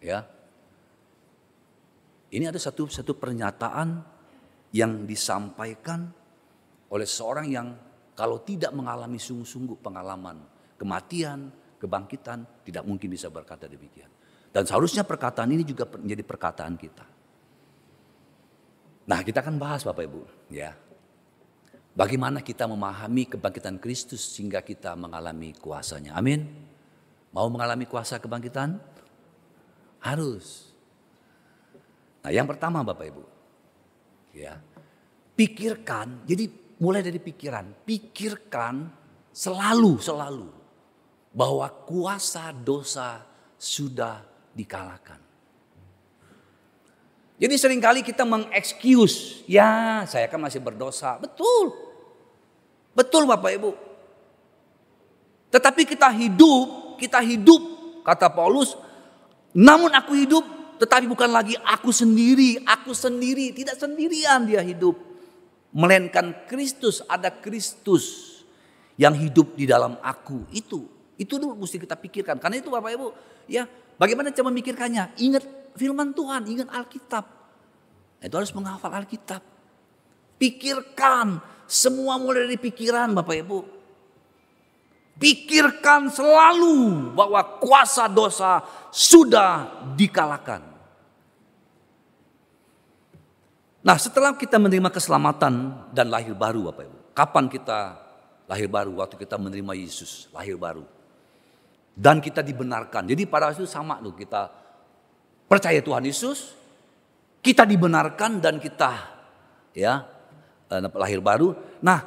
Ya. 0.00 0.24
Ini 2.32 2.48
ada 2.48 2.56
satu 2.56 2.88
satu 2.88 3.12
pernyataan 3.12 4.00
yang 4.72 5.04
disampaikan 5.04 6.08
oleh 6.88 7.04
seorang 7.04 7.46
yang 7.52 7.68
kalau 8.16 8.40
tidak 8.40 8.72
mengalami 8.72 9.20
sungguh-sungguh 9.20 9.76
pengalaman 9.84 10.40
kematian, 10.80 11.52
kebangkitan, 11.76 12.64
tidak 12.64 12.88
mungkin 12.88 13.12
bisa 13.12 13.28
berkata 13.28 13.68
demikian. 13.68 14.08
Dan 14.50 14.64
seharusnya 14.64 15.04
perkataan 15.04 15.52
ini 15.52 15.62
juga 15.62 15.84
menjadi 15.86 16.24
perkataan 16.24 16.74
kita. 16.80 17.06
Nah, 19.10 19.20
kita 19.26 19.42
akan 19.42 19.56
bahas 19.58 19.82
Bapak 19.84 20.06
Ibu, 20.06 20.22
ya. 20.54 20.74
Bagaimana 21.90 22.38
kita 22.38 22.70
memahami 22.70 23.26
kebangkitan 23.26 23.82
Kristus 23.82 24.22
sehingga 24.22 24.62
kita 24.62 24.94
mengalami 24.94 25.50
kuasanya. 25.58 26.14
Amin. 26.14 26.46
Mau 27.34 27.46
mengalami 27.50 27.86
kuasa 27.86 28.22
kebangkitan? 28.22 28.78
Harus. 30.00 30.70
Nah 32.22 32.30
yang 32.30 32.46
pertama 32.46 32.82
Bapak 32.86 33.06
Ibu. 33.10 33.24
Ya, 34.30 34.62
pikirkan, 35.34 36.22
jadi 36.22 36.46
mulai 36.78 37.02
dari 37.02 37.18
pikiran. 37.18 37.82
Pikirkan 37.82 38.86
selalu, 39.34 39.98
selalu. 39.98 40.48
Bahwa 41.34 41.66
kuasa 41.86 42.54
dosa 42.54 43.22
sudah 43.58 44.22
dikalahkan. 44.54 45.29
Jadi 47.40 47.54
sering 47.56 47.80
kali 47.80 48.04
kita 48.04 48.28
mengexcuse, 48.28 49.48
ya 49.48 50.04
saya 50.04 50.28
kan 50.28 50.36
masih 50.36 50.60
berdosa. 50.60 51.16
Betul. 51.16 51.72
Betul 52.92 53.24
Bapak 53.24 53.50
Ibu. 53.56 53.72
Tetapi 55.48 55.88
kita 55.88 56.12
hidup 56.12 56.90
kita 57.00 57.24
hidup, 57.24 57.62
kata 58.04 58.28
Paulus, 58.28 58.76
namun 59.56 59.88
aku 59.96 60.12
hidup 60.12 60.44
tetapi 60.76 61.08
bukan 61.08 61.32
lagi 61.32 61.56
aku 61.64 61.88
sendiri, 61.88 62.60
aku 62.68 62.92
sendiri, 62.92 63.56
tidak 63.56 63.80
sendirian 63.80 64.44
dia 64.44 64.60
hidup. 64.60 64.96
Melainkan 65.72 66.44
Kristus, 66.44 67.00
ada 67.08 67.32
Kristus 67.32 68.36
yang 69.00 69.16
hidup 69.16 69.56
di 69.56 69.64
dalam 69.64 69.96
aku. 70.00 70.44
Itu, 70.52 70.88
itu 71.16 71.36
dulu 71.36 71.64
mesti 71.64 71.76
kita 71.80 71.96
pikirkan. 71.96 72.36
Karena 72.40 72.60
itu 72.60 72.72
Bapak 72.72 72.90
Ibu, 72.96 73.06
ya 73.48 73.68
bagaimana 74.00 74.32
cara 74.32 74.48
memikirkannya? 74.48 75.20
Ingat 75.20 75.44
firman 75.80 76.12
Tuhan, 76.12 76.44
ingat 76.44 76.68
Alkitab. 76.68 77.24
Itu 78.20 78.36
harus 78.36 78.52
menghafal 78.52 78.92
Alkitab. 78.92 79.40
Pikirkan 80.36 81.40
semua 81.64 82.20
mulai 82.20 82.44
dari 82.44 82.60
pikiran 82.60 83.16
Bapak 83.16 83.36
Ibu. 83.40 83.58
Pikirkan 85.16 86.12
selalu 86.12 87.12
bahwa 87.16 87.40
kuasa 87.60 88.08
dosa 88.08 88.60
sudah 88.92 89.84
dikalahkan. 89.96 90.64
Nah 93.80 93.96
setelah 93.96 94.36
kita 94.36 94.60
menerima 94.60 94.92
keselamatan 94.92 95.72
dan 95.96 96.12
lahir 96.12 96.36
baru 96.36 96.68
Bapak 96.68 96.84
Ibu. 96.84 96.98
Kapan 97.16 97.44
kita 97.48 97.96
lahir 98.44 98.68
baru? 98.68 99.00
Waktu 99.00 99.16
kita 99.16 99.40
menerima 99.40 99.72
Yesus 99.76 100.28
lahir 100.32 100.60
baru. 100.60 100.84
Dan 101.96 102.20
kita 102.20 102.40
dibenarkan. 102.40 103.08
Jadi 103.08 103.28
pada 103.28 103.52
waktu 103.52 103.64
itu 103.64 103.68
sama 103.68 104.00
loh 104.00 104.16
kita 104.16 104.59
percaya 105.50 105.82
Tuhan 105.82 106.06
Yesus. 106.06 106.54
Kita 107.42 107.66
dibenarkan 107.66 108.38
dan 108.38 108.62
kita 108.62 108.94
ya 109.74 110.06
eh, 110.70 110.78
lahir 110.94 111.18
baru. 111.18 111.58
Nah 111.82 111.98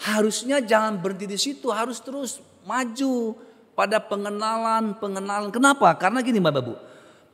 harusnya 0.00 0.64
jangan 0.64 0.96
berhenti 0.96 1.28
di 1.28 1.36
situ. 1.36 1.68
Harus 1.68 2.00
terus 2.00 2.40
maju 2.64 3.36
pada 3.76 4.00
pengenalan, 4.00 4.96
pengenalan. 4.96 5.52
Kenapa? 5.52 5.92
Karena 6.00 6.24
gini 6.24 6.40
Bapak 6.40 6.64
Ibu. 6.64 6.74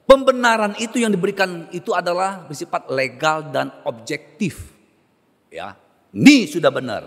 Pembenaran 0.03 0.75
itu 0.83 0.99
yang 0.99 1.15
diberikan 1.15 1.71
itu 1.71 1.95
adalah 1.95 2.43
bersifat 2.43 2.91
legal 2.91 3.55
dan 3.55 3.71
objektif. 3.87 4.75
Ya, 5.47 5.79
ini 6.11 6.51
sudah 6.51 6.75
benar. 6.75 7.07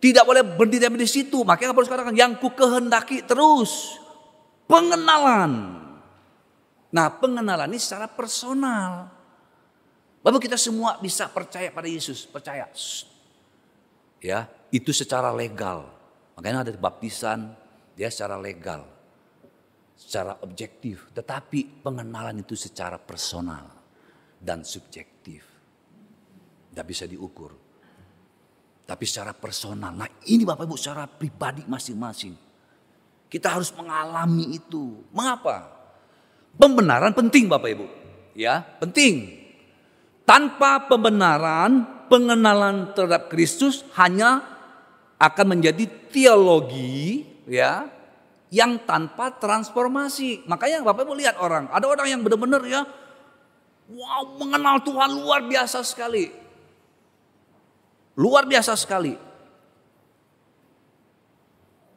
Tidak 0.00 0.24
boleh 0.24 0.44
berhenti 0.44 0.84
di 0.84 1.08
situ. 1.08 1.40
Makanya 1.40 1.72
harus 1.72 1.88
katakan 1.88 2.12
yang 2.12 2.36
ku 2.36 2.52
kehendaki 2.52 3.24
terus 3.24 3.96
pengenalan. 4.68 5.80
Nah, 6.90 7.06
pengenalan 7.06 7.70
ini 7.70 7.78
secara 7.78 8.10
personal. 8.10 9.06
Bapak 10.20 10.50
kita 10.50 10.58
semua 10.60 10.98
bisa 11.00 11.30
percaya 11.30 11.72
pada 11.72 11.88
Yesus, 11.88 12.28
percaya. 12.28 12.68
Ya, 14.20 14.50
itu 14.68 14.92
secara 14.92 15.32
legal. 15.32 15.88
Makanya 16.36 16.66
ada 16.66 16.72
baptisan 16.76 17.56
dia 17.96 18.12
secara 18.12 18.36
legal, 18.36 18.84
secara 19.96 20.36
objektif. 20.44 21.08
Tetapi 21.16 21.80
pengenalan 21.80 22.42
itu 22.42 22.52
secara 22.52 23.00
personal 23.00 23.64
dan 24.36 24.60
subjektif. 24.66 25.46
Tidak 26.68 26.86
bisa 26.86 27.08
diukur. 27.08 27.56
Tapi 28.84 29.04
secara 29.06 29.32
personal. 29.32 29.94
Nah 29.94 30.10
ini 30.26 30.42
Bapak 30.42 30.66
Ibu 30.66 30.76
secara 30.76 31.06
pribadi 31.06 31.62
masing-masing. 31.64 32.34
Kita 33.30 33.56
harus 33.56 33.70
mengalami 33.72 34.58
itu. 34.58 35.06
Mengapa? 35.14 35.79
Pembenaran 36.56 37.12
penting 37.14 37.46
Bapak 37.46 37.70
Ibu. 37.76 37.86
Ya, 38.34 38.62
penting. 38.80 39.38
Tanpa 40.24 40.86
pembenaran, 40.86 42.06
pengenalan 42.06 42.94
terhadap 42.94 43.30
Kristus 43.30 43.82
hanya 43.98 44.42
akan 45.20 45.58
menjadi 45.58 45.84
teologi 46.08 47.26
ya 47.44 47.90
yang 48.50 48.82
tanpa 48.82 49.36
transformasi. 49.36 50.46
Makanya 50.46 50.82
Bapak 50.82 51.06
Ibu 51.06 51.14
lihat 51.18 51.36
orang, 51.38 51.70
ada 51.70 51.86
orang 51.86 52.06
yang 52.10 52.20
benar-benar 52.24 52.62
ya 52.66 52.82
wow 53.90 54.38
mengenal 54.38 54.82
Tuhan 54.86 55.10
luar 55.12 55.40
biasa 55.46 55.82
sekali. 55.82 56.30
Luar 58.18 58.44
biasa 58.46 58.74
sekali. 58.78 59.14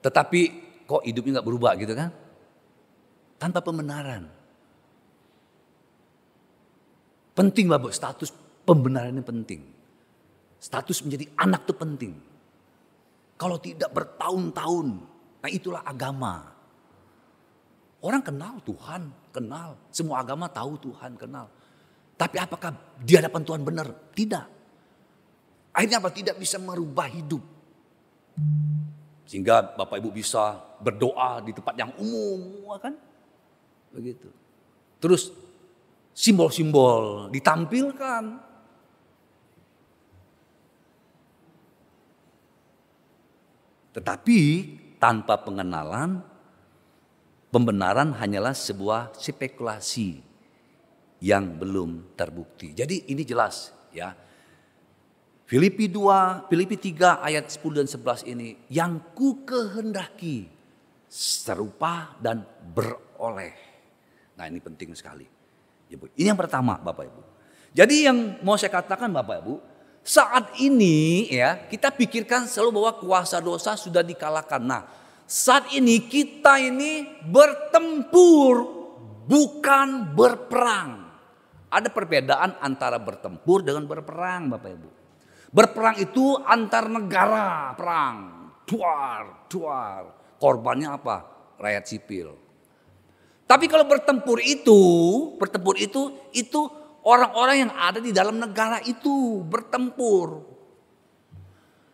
Tetapi 0.04 0.42
kok 0.84 1.04
hidupnya 1.08 1.40
nggak 1.40 1.48
berubah 1.48 1.74
gitu 1.80 1.94
kan? 1.96 2.12
Tanpa 3.40 3.64
pembenaran. 3.64 4.43
Penting 7.34 7.66
Bapak, 7.66 7.94
status 7.94 8.30
pembenaran 8.62 9.18
ini 9.18 9.26
penting. 9.26 9.62
Status 10.62 11.02
menjadi 11.02 11.26
anak 11.42 11.66
itu 11.66 11.74
penting. 11.76 12.14
Kalau 13.36 13.58
tidak 13.58 13.90
bertahun-tahun, 13.92 14.88
nah 15.42 15.50
itulah 15.50 15.82
agama. 15.82 16.54
Orang 18.04 18.22
kenal 18.22 18.62
Tuhan, 18.62 19.10
kenal. 19.34 19.76
Semua 19.90 20.22
agama 20.22 20.46
tahu 20.48 20.78
Tuhan, 20.78 21.18
kenal. 21.18 21.50
Tapi 22.14 22.38
apakah 22.38 22.72
di 23.02 23.18
hadapan 23.18 23.42
Tuhan 23.42 23.62
benar? 23.66 23.88
Tidak. 24.14 24.46
Akhirnya 25.74 25.98
apa? 25.98 26.14
Tidak 26.14 26.38
bisa 26.38 26.62
merubah 26.62 27.10
hidup. 27.10 27.42
Sehingga 29.26 29.74
Bapak 29.74 29.98
Ibu 29.98 30.14
bisa 30.14 30.62
berdoa 30.78 31.42
di 31.42 31.52
tempat 31.56 31.74
yang 31.74 31.92
umum, 31.98 32.70
kan? 32.78 32.94
Begitu. 33.90 34.30
Terus 35.02 35.34
simbol-simbol 36.14 37.34
ditampilkan. 37.34 38.24
Tetapi 43.94 44.40
tanpa 44.98 45.38
pengenalan, 45.42 46.22
pembenaran 47.54 48.18
hanyalah 48.18 48.58
sebuah 48.58 49.14
spekulasi 49.14 50.18
yang 51.22 51.58
belum 51.58 52.18
terbukti. 52.18 52.74
Jadi 52.74 53.14
ini 53.14 53.22
jelas 53.22 53.70
ya. 53.94 54.18
Filipi 55.44 55.86
2, 55.92 56.50
Filipi 56.50 56.80
3 56.80 57.22
ayat 57.22 57.46
10 57.52 57.84
dan 57.84 57.86
11 57.86 58.32
ini 58.32 58.50
yang 58.74 59.14
ku 59.14 59.46
kehendaki 59.46 60.50
serupa 61.06 62.18
dan 62.18 62.42
beroleh. 62.74 63.54
Nah 64.34 64.50
ini 64.50 64.58
penting 64.58 64.98
sekali. 64.98 65.33
Ibu. 65.96 66.06
Ini 66.18 66.34
yang 66.34 66.40
pertama 66.40 66.78
Bapak 66.82 67.06
Ibu. 67.08 67.22
Jadi 67.74 68.06
yang 68.06 68.18
mau 68.46 68.54
saya 68.54 68.70
katakan 68.70 69.10
Bapak 69.10 69.36
Ibu, 69.46 69.56
saat 70.04 70.54
ini 70.60 71.32
ya 71.32 71.66
kita 71.66 71.90
pikirkan 71.96 72.46
selalu 72.46 72.82
bahwa 72.82 72.92
kuasa 73.02 73.40
dosa 73.40 73.74
sudah 73.74 74.06
dikalahkan. 74.06 74.62
Nah 74.62 74.84
saat 75.24 75.72
ini 75.74 76.04
kita 76.06 76.60
ini 76.60 77.24
bertempur 77.26 78.56
bukan 79.26 80.14
berperang. 80.14 81.02
Ada 81.74 81.90
perbedaan 81.90 82.62
antara 82.62 83.02
bertempur 83.02 83.66
dengan 83.66 83.90
berperang 83.90 84.54
Bapak 84.54 84.70
Ibu. 84.70 84.90
Berperang 85.50 85.98
itu 85.98 86.38
antar 86.46 86.86
negara 86.86 87.74
perang. 87.74 88.18
Duar, 88.66 89.50
duar. 89.50 90.02
Korbannya 90.38 90.90
apa? 90.94 91.18
Rakyat 91.58 91.86
sipil. 91.90 92.30
Tapi 93.44 93.66
kalau 93.68 93.86
bertempur 93.86 94.40
itu, 94.40 94.82
bertempur 95.36 95.76
itu, 95.76 96.16
itu 96.32 96.62
orang-orang 97.04 97.68
yang 97.68 97.72
ada 97.76 98.00
di 98.00 98.16
dalam 98.16 98.40
negara 98.40 98.80
itu 98.84 99.44
bertempur. 99.44 100.48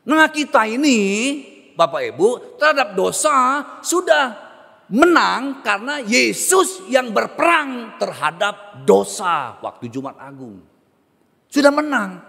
Nah 0.06 0.30
kita 0.30 0.70
ini, 0.70 1.00
Bapak 1.74 2.02
Ibu, 2.16 2.58
terhadap 2.58 2.94
dosa 2.94 3.36
sudah 3.82 4.50
menang 4.90 5.62
karena 5.62 6.02
Yesus 6.02 6.90
yang 6.90 7.14
berperang 7.14 8.02
terhadap 8.02 8.86
dosa 8.86 9.58
waktu 9.62 9.90
Jumat 9.90 10.18
Agung. 10.18 10.66
Sudah 11.50 11.74
menang. 11.74 12.22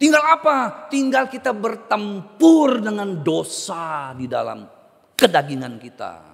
Tinggal 0.00 0.24
apa? 0.24 0.88
Tinggal 0.88 1.28
kita 1.28 1.52
bertempur 1.52 2.80
dengan 2.80 3.20
dosa 3.20 4.16
di 4.16 4.24
dalam 4.24 4.64
kedagingan 5.12 5.76
kita. 5.76 6.29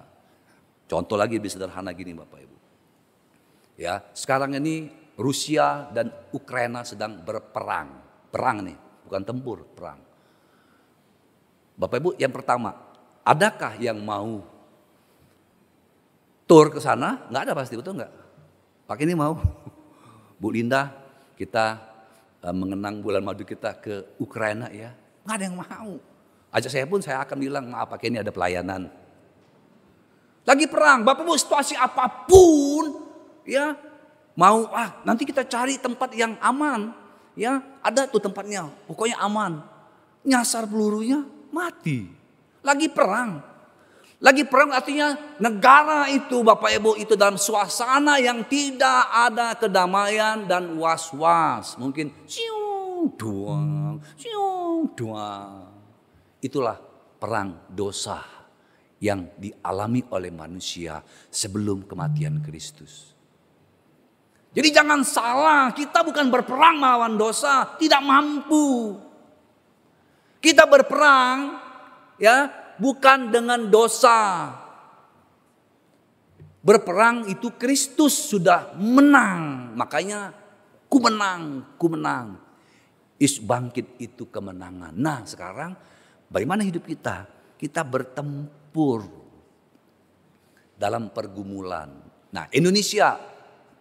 Contoh 0.87 1.19
lagi 1.19 1.35
lebih 1.35 1.51
sederhana 1.51 1.91
gini 1.91 2.15
Bapak 2.15 2.39
Ibu. 2.39 2.57
Ya, 3.77 4.01
sekarang 4.15 4.55
ini 4.55 4.89
Rusia 5.19 5.91
dan 5.91 6.09
Ukraina 6.31 6.87
sedang 6.87 7.19
berperang. 7.21 7.99
Perang 8.31 8.63
nih, 8.63 8.77
bukan 9.05 9.21
tempur, 9.27 9.67
perang. 9.75 9.99
Bapak 11.75 11.97
Ibu, 11.99 12.09
yang 12.17 12.31
pertama, 12.31 12.73
adakah 13.21 13.75
yang 13.77 13.99
mau 13.99 14.41
tur 16.47 16.71
ke 16.71 16.79
sana? 16.79 17.27
Enggak 17.27 17.51
ada 17.51 17.53
pasti, 17.53 17.75
betul 17.75 17.99
enggak? 17.99 18.13
Pak 18.87 18.99
ini 19.03 19.13
mau. 19.13 19.35
Bu 20.41 20.55
Linda, 20.55 20.89
kita 21.35 21.77
uh, 22.41 22.55
mengenang 22.55 23.03
bulan 23.03 23.21
madu 23.21 23.43
kita 23.43 23.75
ke 23.77 24.15
Ukraina 24.17 24.71
ya. 24.71 24.95
Enggak 25.27 25.35
ada 25.35 25.45
yang 25.51 25.57
mau. 25.59 25.91
Ajak 26.47 26.71
saya 26.71 26.87
pun 26.87 27.03
saya 27.03 27.19
akan 27.21 27.37
bilang, 27.37 27.67
maaf 27.67 27.91
Pak 27.91 28.07
ini 28.07 28.23
ada 28.23 28.31
pelayanan 28.31 28.87
lagi 30.47 30.63
perang, 30.71 31.03
Bapak 31.03 31.27
Ibu 31.27 31.35
situasi 31.35 31.75
apa 31.75 32.23
pun 32.23 33.03
ya 33.43 33.75
mau 34.39 34.71
ah 34.71 35.03
nanti 35.03 35.27
kita 35.27 35.43
cari 35.43 35.75
tempat 35.75 36.15
yang 36.15 36.39
aman. 36.39 36.95
Ya, 37.37 37.61
ada 37.85 38.09
tuh 38.09 38.17
tempatnya, 38.23 38.65
pokoknya 38.89 39.19
aman. 39.21 39.61
Nyasar 40.25 40.65
pelurunya 40.65 41.21
mati. 41.53 42.09
Lagi 42.65 42.87
perang. 42.89 43.43
Lagi 44.17 44.41
perang 44.49 44.73
artinya 44.73 45.13
negara 45.37 46.09
itu 46.09 46.41
Bapak 46.41 46.73
Ibu 46.73 46.97
itu 46.97 47.13
dalam 47.13 47.37
suasana 47.37 48.17
yang 48.17 48.41
tidak 48.49 49.05
ada 49.13 49.53
kedamaian 49.53 50.49
dan 50.49 50.73
was-was. 50.81 51.77
Mungkin 51.77 52.09
siung 52.25 53.13
doang, 53.13 54.01
siung 54.17 54.89
doang. 54.97 55.69
Itulah 56.41 56.81
perang 57.21 57.69
dosa 57.69 58.36
yang 58.97 59.29
dialami 59.37 60.01
oleh 60.09 60.33
manusia 60.33 61.01
sebelum 61.29 61.85
kematian 61.85 62.41
Kristus. 62.41 63.13
Jadi 64.57 64.73
jangan 64.73 65.05
salah, 65.05 65.69
kita 65.69 66.01
bukan 66.01 66.33
berperang 66.33 66.81
melawan 66.81 67.13
dosa, 67.13 67.77
tidak 67.77 68.01
mampu. 68.01 68.97
Kita 70.41 70.65
berperang 70.65 71.61
ya, 72.17 72.49
bukan 72.81 73.29
dengan 73.29 73.69
dosa. 73.69 74.49
Berperang 76.65 77.29
itu 77.29 77.53
Kristus 77.53 78.33
sudah 78.33 78.73
menang, 78.81 79.77
makanya 79.77 80.33
ku 80.89 80.97
menang, 81.05 81.77
ku 81.77 81.85
menang. 81.93 82.41
Is 83.21 83.37
bangkit 83.37 83.97
itu 84.01 84.25
kemenangan. 84.29 84.93
Nah, 84.93 85.21
sekarang 85.25 85.77
bagaimana 86.29 86.65
hidup 86.65 86.85
kita? 86.85 87.29
Kita 87.57 87.81
bertemu 87.85 88.56
bertempur 88.77 89.09
dalam 90.77 91.09
pergumulan. 91.09 91.89
Nah 92.29 92.45
Indonesia 92.53 93.17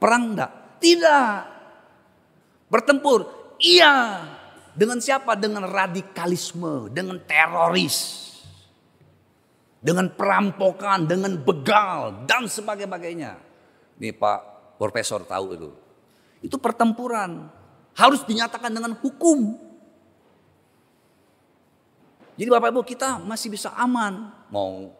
perang 0.00 0.32
enggak? 0.32 0.52
Tidak. 0.80 1.32
Bertempur, 2.72 3.52
iya. 3.60 4.24
Dengan 4.76 5.00
siapa? 5.00 5.36
Dengan 5.36 5.68
radikalisme, 5.68 6.88
dengan 6.92 7.20
teroris. 7.24 8.24
Dengan 9.80 10.10
perampokan, 10.12 11.04
dengan 11.04 11.36
begal, 11.36 12.26
dan 12.26 12.48
sebagainya. 12.48 13.38
Nih 14.00 14.12
Pak 14.16 14.76
Profesor 14.80 15.24
tahu 15.24 15.46
itu. 15.56 15.70
Itu 16.44 16.56
pertempuran. 16.60 17.48
Harus 17.96 18.24
dinyatakan 18.28 18.72
dengan 18.72 18.92
hukum. 19.00 19.56
Jadi 22.36 22.48
Bapak 22.52 22.68
Ibu 22.68 22.82
kita 22.84 23.16
masih 23.24 23.48
bisa 23.48 23.72
aman. 23.72 24.35
Mau 24.50 24.92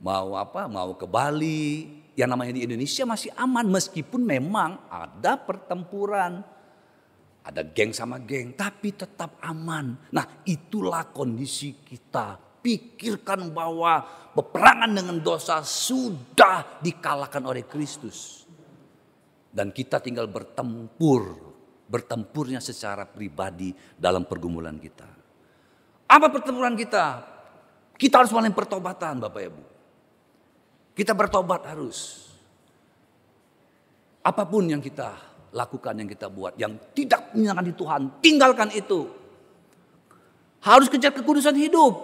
mau 0.00 0.28
apa? 0.38 0.66
Mau 0.70 0.94
ke 0.94 1.06
Bali. 1.08 1.96
Yang 2.18 2.28
namanya 2.34 2.52
di 2.58 2.62
Indonesia 2.66 3.04
masih 3.06 3.30
aman 3.38 3.66
meskipun 3.70 4.22
memang 4.26 4.90
ada 4.90 5.38
pertempuran. 5.38 6.42
Ada 7.46 7.62
geng 7.64 7.94
sama 7.94 8.18
geng 8.20 8.52
tapi 8.58 8.92
tetap 8.92 9.38
aman. 9.40 9.96
Nah 10.12 10.42
itulah 10.44 11.08
kondisi 11.14 11.78
kita 11.80 12.48
pikirkan 12.58 13.54
bahwa 13.54 14.02
peperangan 14.34 14.90
dengan 14.92 15.16
dosa 15.22 15.62
sudah 15.62 16.82
dikalahkan 16.82 17.40
oleh 17.46 17.64
Kristus. 17.64 18.44
Dan 19.48 19.72
kita 19.72 20.02
tinggal 20.04 20.28
bertempur, 20.28 21.34
bertempurnya 21.88 22.60
secara 22.60 23.08
pribadi 23.08 23.72
dalam 23.96 24.28
pergumulan 24.28 24.76
kita. 24.76 25.08
Apa 26.08 26.28
pertempuran 26.28 26.76
kita? 26.76 27.37
Kita 27.98 28.22
harus 28.22 28.30
mulai 28.30 28.54
pertobatan 28.54 29.18
Bapak 29.18 29.42
Ibu. 29.42 29.62
Kita 30.94 31.18
bertobat 31.18 31.66
harus. 31.66 32.30
Apa 34.22 34.46
pun 34.46 34.70
yang 34.70 34.78
kita 34.78 35.18
lakukan, 35.50 35.98
yang 35.98 36.06
kita 36.06 36.30
buat, 36.30 36.54
yang 36.54 36.78
tidak 36.94 37.34
menyenangkan 37.34 37.66
di 37.66 37.74
Tuhan, 37.74 38.00
tinggalkan 38.22 38.70
itu. 38.70 39.10
Harus 40.62 40.86
kejar 40.86 41.10
kekudusan 41.10 41.58
hidup. 41.58 41.94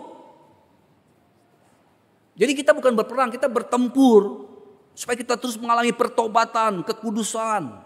Jadi 2.34 2.52
kita 2.58 2.74
bukan 2.74 2.98
berperang, 2.98 3.30
kita 3.30 3.46
bertempur. 3.46 4.50
Supaya 4.94 5.18
kita 5.18 5.38
terus 5.38 5.58
mengalami 5.58 5.90
pertobatan, 5.94 6.82
kekudusan. 6.86 7.83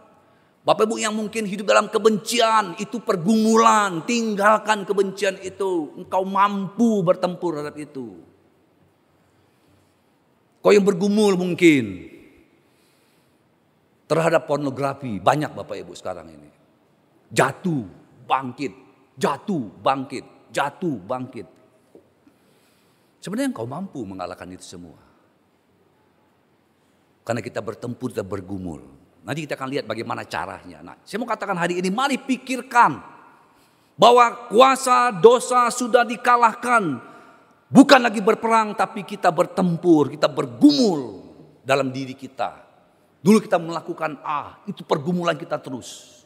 Bapak 0.67 0.85
Ibu 0.85 1.01
yang 1.01 1.17
mungkin 1.17 1.49
hidup 1.49 1.65
dalam 1.65 1.89
kebencian, 1.89 2.77
itu 2.77 3.01
pergumulan, 3.01 4.05
tinggalkan 4.05 4.85
kebencian 4.85 5.41
itu. 5.41 5.97
Engkau 5.97 6.29
mampu 6.29 7.01
bertempur 7.01 7.57
terhadap 7.57 7.79
itu. 7.79 8.21
Kau 10.59 10.75
yang 10.75 10.85
bergumul 10.85 11.39
mungkin 11.39 12.11
terhadap 14.11 14.45
pornografi, 14.49 15.23
banyak 15.23 15.55
Bapak 15.55 15.79
Ibu 15.79 15.93
sekarang 15.95 16.29
ini. 16.29 16.51
Jatuh, 17.31 17.85
bangkit, 18.27 18.73
jatuh, 19.17 19.69
bangkit, 19.81 20.25
jatuh, 20.51 20.97
bangkit. 21.01 21.47
Sebenarnya 23.23 23.55
engkau 23.55 23.69
mampu 23.69 24.03
mengalahkan 24.03 24.51
itu 24.51 24.67
semua. 24.67 24.99
Karena 27.23 27.45
kita 27.45 27.61
bertempur 27.61 28.11
dan 28.11 28.25
bergumul. 28.25 28.98
Nanti 29.29 29.45
kita 29.45 29.61
akan 29.61 29.69
lihat 29.69 29.85
bagaimana 29.85 30.25
caranya. 30.25 30.81
Nah, 30.81 30.97
saya 31.05 31.21
mau 31.21 31.29
katakan 31.29 31.53
hari 31.53 31.85
ini, 31.85 31.93
mari 31.93 32.17
pikirkan 32.17 32.97
bahwa 33.93 34.49
kuasa 34.49 35.13
dosa 35.13 35.69
sudah 35.69 36.01
dikalahkan. 36.09 36.97
Bukan 37.69 38.01
lagi 38.01 38.25
berperang, 38.25 38.73
tapi 38.73 39.05
kita 39.05 39.29
bertempur, 39.29 40.09
kita 40.09 40.33
bergumul 40.33 41.29
dalam 41.61 41.93
diri 41.93 42.17
kita. 42.17 42.65
Dulu 43.21 43.45
kita 43.45 43.61
melakukan 43.61 44.17
A, 44.25 44.65
itu 44.65 44.81
pergumulan 44.81 45.37
kita 45.37 45.61
terus. 45.61 46.25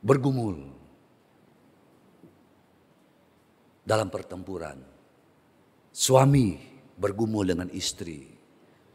Bergumul 0.00 0.64
dalam 3.84 4.08
pertempuran. 4.08 4.80
Suami 5.92 6.77
bergumul 6.98 7.46
dengan 7.46 7.70
istri. 7.70 8.26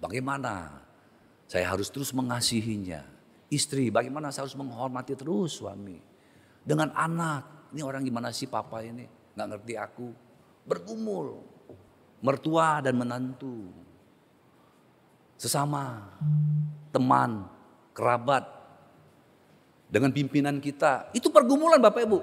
Bagaimana 0.03 0.83
saya 1.47 1.71
harus 1.71 1.87
terus 1.87 2.11
mengasihinya. 2.11 3.01
Istri, 3.47 3.89
bagaimana 3.89 4.29
saya 4.29 4.45
harus 4.45 4.59
menghormati 4.59 5.15
terus 5.15 5.63
suami. 5.63 5.95
Dengan 6.63 6.91
anak, 6.91 7.71
ini 7.71 7.81
orang 7.81 8.03
gimana 8.03 8.35
sih 8.35 8.51
papa 8.51 8.83
ini? 8.83 9.07
Gak 9.33 9.47
ngerti 9.47 9.73
aku. 9.79 10.07
Bergumul. 10.67 11.39
Mertua 12.23 12.83
dan 12.83 12.99
menantu. 12.99 13.71
Sesama, 15.37 16.01
teman, 16.91 17.47
kerabat. 17.93 18.43
Dengan 19.87 20.09
pimpinan 20.09 20.57
kita. 20.57 21.13
Itu 21.13 21.29
pergumulan 21.29 21.77
Bapak 21.77 22.01
Ibu. 22.01 22.19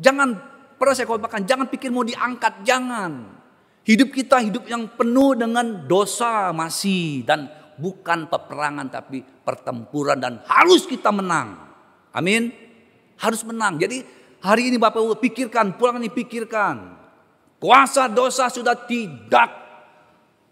Jangan, 0.00 0.32
pernah 0.80 0.94
saya 0.96 1.04
katakan, 1.04 1.44
jangan 1.44 1.68
pikir 1.68 1.92
mau 1.92 2.06
diangkat, 2.06 2.64
jangan. 2.64 3.39
Hidup 3.80 4.12
kita 4.12 4.44
hidup 4.44 4.68
yang 4.68 4.92
penuh 4.92 5.32
dengan 5.32 5.88
dosa 5.88 6.52
masih 6.52 7.24
dan 7.24 7.48
bukan 7.80 8.28
peperangan 8.28 8.92
tapi 8.92 9.24
pertempuran 9.24 10.20
dan 10.20 10.44
harus 10.44 10.84
kita 10.84 11.08
menang. 11.08 11.56
Amin. 12.12 12.52
Harus 13.16 13.40
menang. 13.40 13.80
Jadi 13.80 14.04
hari 14.44 14.68
ini 14.68 14.76
Bapak 14.76 15.00
Ibu 15.00 15.16
pikirkan, 15.16 15.80
pulang 15.80 15.96
ini 15.96 16.12
pikirkan. 16.12 17.00
Kuasa 17.60 18.08
dosa 18.08 18.48
sudah 18.52 18.76
tidak 18.76 19.48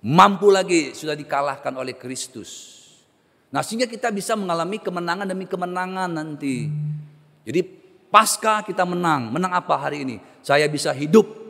mampu 0.04 0.48
lagi, 0.48 0.92
sudah 0.96 1.16
dikalahkan 1.16 1.72
oleh 1.76 1.96
Kristus. 1.96 2.76
Nah 3.48 3.64
sehingga 3.64 3.88
kita 3.88 4.12
bisa 4.12 4.36
mengalami 4.36 4.76
kemenangan 4.80 5.24
demi 5.24 5.48
kemenangan 5.48 6.08
nanti. 6.12 6.68
Jadi 7.48 7.60
pasca 8.12 8.60
kita 8.64 8.84
menang. 8.84 9.32
Menang 9.32 9.56
apa 9.56 9.76
hari 9.80 10.04
ini? 10.04 10.16
Saya 10.44 10.68
bisa 10.68 10.92
hidup 10.92 11.47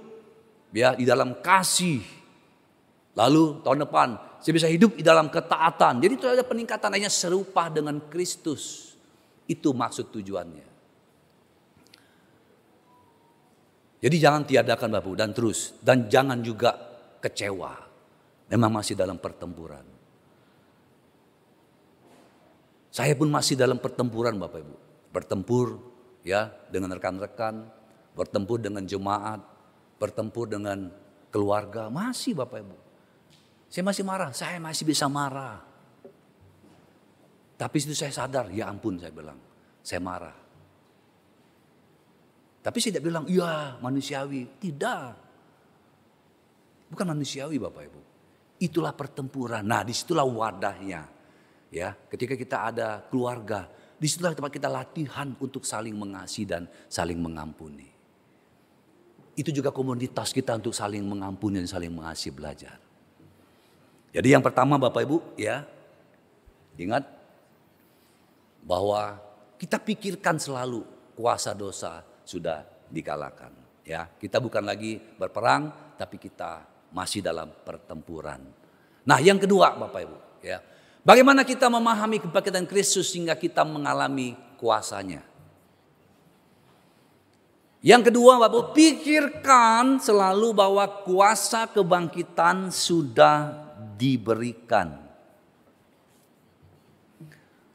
ya 0.72 0.94
di 0.96 1.04
dalam 1.08 1.40
kasih. 1.40 2.00
Lalu 3.18 3.64
tahun 3.66 3.82
depan 3.88 4.08
saya 4.38 4.52
bisa 4.54 4.68
hidup 4.70 4.94
di 4.94 5.02
dalam 5.02 5.26
ketaatan. 5.26 5.98
Jadi 5.98 6.12
itu 6.14 6.26
ada 6.30 6.46
peningkatan 6.46 6.94
hanya 6.94 7.10
serupa 7.10 7.66
dengan 7.66 7.98
Kristus. 8.06 8.94
Itu 9.50 9.74
maksud 9.74 10.14
tujuannya. 10.14 10.68
Jadi 13.98 14.16
jangan 14.22 14.46
tiadakan 14.46 14.94
Bapak 14.94 15.14
dan 15.18 15.30
terus 15.34 15.74
dan 15.82 16.06
jangan 16.06 16.38
juga 16.38 16.70
kecewa. 17.18 17.74
Memang 18.48 18.78
masih 18.78 18.94
dalam 18.94 19.18
pertempuran. 19.18 19.82
Saya 22.94 23.14
pun 23.18 23.26
masih 23.28 23.58
dalam 23.58 23.82
pertempuran 23.82 24.38
Bapak 24.38 24.58
Ibu. 24.62 24.76
Bertempur 25.10 25.82
ya 26.22 26.46
dengan 26.70 26.94
rekan-rekan, 26.94 27.66
bertempur 28.14 28.62
dengan 28.62 28.86
jemaat, 28.86 29.42
bertempur 29.98 30.46
dengan 30.46 30.88
keluarga, 31.28 31.90
masih 31.90 32.38
Bapak 32.38 32.58
Ibu. 32.62 32.76
Saya 33.68 33.84
masih 33.84 34.04
marah, 34.06 34.30
saya 34.32 34.56
masih 34.62 34.84
bisa 34.88 35.10
marah. 35.10 35.60
Tapi 37.58 37.76
itu 37.82 37.92
saya 37.92 38.14
sadar, 38.14 38.48
ya 38.54 38.70
ampun 38.70 38.96
saya 38.96 39.12
bilang, 39.12 39.36
saya 39.82 40.00
marah. 40.00 40.36
Tapi 42.62 42.76
saya 42.78 42.96
tidak 42.96 43.06
bilang, 43.10 43.24
iya 43.26 43.76
manusiawi. 43.82 44.62
Tidak. 44.62 45.04
Bukan 46.88 47.06
manusiawi 47.06 47.58
Bapak 47.58 47.82
Ibu. 47.90 48.00
Itulah 48.62 48.94
pertempuran. 48.94 49.66
Nah 49.66 49.82
di 49.82 49.92
situlah 49.92 50.24
wadahnya. 50.24 51.18
Ya, 51.68 51.92
ketika 52.08 52.32
kita 52.32 52.72
ada 52.72 53.04
keluarga, 53.12 53.68
di 54.00 54.08
situlah 54.08 54.32
tempat 54.32 54.56
kita 54.56 54.72
latihan 54.72 55.36
untuk 55.36 55.68
saling 55.68 55.92
mengasihi 55.92 56.48
dan 56.48 56.64
saling 56.88 57.20
mengampuni 57.20 57.97
itu 59.38 59.54
juga 59.54 59.70
komunitas 59.70 60.34
kita 60.34 60.58
untuk 60.58 60.74
saling 60.74 61.06
mengampuni 61.06 61.62
dan 61.62 61.70
saling 61.70 61.94
mengasihi 61.94 62.34
belajar. 62.34 62.74
Jadi 64.10 64.34
yang 64.34 64.42
pertama 64.42 64.74
Bapak 64.74 65.06
Ibu 65.06 65.38
ya, 65.38 65.62
ingat 66.74 67.06
bahwa 68.66 69.22
kita 69.54 69.78
pikirkan 69.78 70.42
selalu 70.42 70.82
kuasa 71.14 71.54
dosa 71.54 72.02
sudah 72.26 72.66
dikalahkan. 72.90 73.54
Ya, 73.86 74.10
kita 74.18 74.42
bukan 74.42 74.66
lagi 74.66 74.98
berperang, 74.98 75.70
tapi 75.96 76.18
kita 76.18 76.66
masih 76.92 77.22
dalam 77.22 77.48
pertempuran. 77.64 78.42
Nah, 79.06 79.18
yang 79.22 79.38
kedua 79.38 79.72
Bapak 79.78 80.00
Ibu, 80.02 80.18
ya, 80.44 80.60
bagaimana 81.06 81.46
kita 81.46 81.70
memahami 81.70 82.20
kebangkitan 82.20 82.66
Kristus 82.68 83.14
sehingga 83.14 83.38
kita 83.38 83.62
mengalami 83.62 84.36
kuasanya. 84.58 85.24
Yang 87.78 88.10
kedua, 88.10 88.42
Bapak 88.42 88.74
pikirkan 88.74 90.02
selalu 90.02 90.50
bahwa 90.50 90.82
kuasa 91.06 91.70
kebangkitan 91.70 92.74
sudah 92.74 93.54
diberikan. 93.94 94.98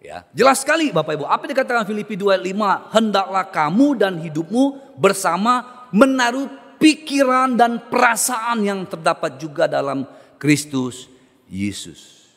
Ya, 0.03 0.27
jelas 0.35 0.59
sekali 0.59 0.91
Bapak 0.91 1.15
Ibu. 1.15 1.23
Apa 1.23 1.47
dikatakan 1.47 1.87
Filipi 1.87 2.19
2:5? 2.19 2.91
Hendaklah 2.91 3.47
kamu 3.47 3.87
dan 3.95 4.19
hidupmu 4.19 4.99
bersama 4.99 5.87
menaruh 5.95 6.51
pikiran 6.75 7.55
dan 7.55 7.87
perasaan 7.87 8.67
yang 8.67 8.83
terdapat 8.83 9.39
juga 9.39 9.71
dalam 9.71 10.03
Kristus 10.35 11.07
Yesus. 11.47 12.27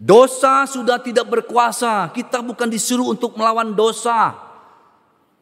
Dosa 0.00 0.64
sudah 0.64 0.96
tidak 0.96 1.28
berkuasa. 1.28 2.08
Kita 2.16 2.40
bukan 2.40 2.72
disuruh 2.72 3.12
untuk 3.12 3.36
melawan 3.36 3.76
dosa. 3.76 4.47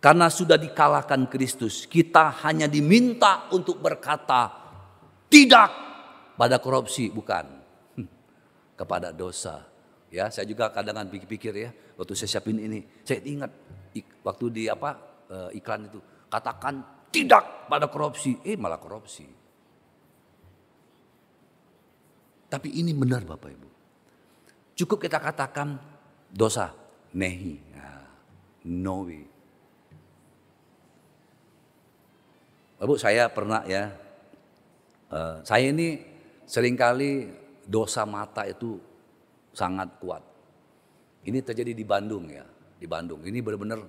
Karena 0.06 0.30
sudah 0.30 0.54
dikalahkan 0.54 1.26
Kristus, 1.26 1.82
kita 1.90 2.30
hanya 2.46 2.70
diminta 2.70 3.50
untuk 3.50 3.82
berkata 3.82 4.54
tidak 5.26 5.66
pada 6.38 6.62
korupsi, 6.62 7.10
bukan 7.10 7.42
kepada 8.78 9.10
dosa. 9.10 9.66
Ya, 10.06 10.30
saya 10.30 10.46
juga 10.46 10.70
kadang-kadang 10.70 11.10
pikir-pikir 11.10 11.50
ya, 11.58 11.74
waktu 11.98 12.14
saya 12.14 12.38
siapin 12.38 12.62
ini, 12.62 12.86
saya 13.02 13.18
ingat 13.26 13.50
waktu 14.22 14.46
di 14.54 14.62
apa 14.70 14.94
eh, 15.26 15.58
iklan 15.58 15.90
itu, 15.90 15.98
katakan 16.30 17.10
tidak 17.10 17.66
pada 17.66 17.90
korupsi, 17.90 18.38
eh 18.46 18.54
malah 18.54 18.78
korupsi. 18.78 19.26
Tapi 22.46 22.68
ini 22.78 22.94
benar 22.94 23.26
Bapak 23.26 23.50
Ibu. 23.50 23.68
Cukup 24.78 25.02
kita 25.02 25.18
katakan 25.18 25.74
dosa, 26.30 26.70
nehi, 27.10 27.58
nah, 27.74 28.06
no 28.70 29.02
way. 29.02 29.34
Bapak 32.76 33.00
saya 33.00 33.32
pernah 33.32 33.64
ya, 33.64 33.88
uh, 35.08 35.40
saya 35.40 35.72
ini 35.72 35.96
sering 36.44 36.76
kali 36.76 37.32
dosa 37.64 38.04
mata 38.04 38.44
itu 38.44 38.76
sangat 39.56 39.96
kuat. 39.96 40.20
Ini 41.24 41.40
terjadi 41.40 41.72
di 41.72 41.84
Bandung 41.88 42.28
ya, 42.28 42.44
di 42.76 42.84
Bandung. 42.84 43.24
Ini 43.24 43.40
benar-benar 43.40 43.80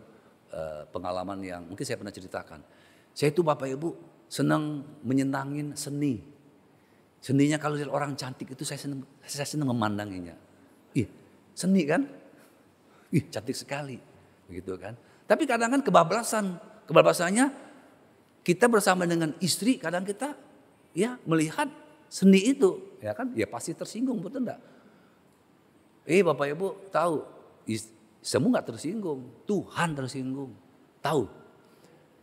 uh, 0.56 0.88
pengalaman 0.88 1.44
yang 1.44 1.68
mungkin 1.68 1.84
saya 1.84 2.00
pernah 2.00 2.16
ceritakan. 2.16 2.64
Saya 3.12 3.36
itu 3.36 3.44
Bapak 3.44 3.68
Ibu 3.76 3.90
senang 4.32 4.88
menyenangin 5.04 5.76
seni. 5.76 6.24
Seninya 7.20 7.60
kalau 7.60 7.76
lihat 7.76 7.92
orang 7.92 8.16
cantik 8.16 8.56
itu 8.56 8.64
saya 8.64 8.80
senang, 8.80 9.04
saya 9.28 9.44
senang 9.44 9.68
memandanginya. 9.68 10.32
Ih, 10.96 11.12
seni 11.52 11.84
kan? 11.84 12.08
Ih, 13.12 13.28
cantik 13.28 13.58
sekali. 13.58 14.00
Begitu 14.48 14.80
kan? 14.80 14.96
Tapi 15.28 15.44
kadang 15.44 15.76
kan 15.76 15.84
kebablasan. 15.84 16.56
Kebablasannya 16.88 17.67
kita 18.48 18.72
bersama 18.72 19.04
dengan 19.04 19.36
istri 19.44 19.76
kadang 19.76 20.08
kita 20.08 20.32
ya 20.96 21.20
melihat 21.28 21.68
seni 22.08 22.56
itu. 22.56 22.96
Ya 23.04 23.12
kan? 23.12 23.36
Ya 23.36 23.44
pasti 23.44 23.76
tersinggung 23.76 24.24
betul 24.24 24.48
enggak 24.48 24.64
eh 26.08 26.24
bapak 26.24 26.56
ibu 26.56 26.68
tahu 26.88 27.28
semua 28.24 28.58
nggak 28.58 28.74
tersinggung. 28.74 29.28
Tuhan 29.44 29.92
tersinggung. 29.94 30.56
Tahu? 31.04 31.28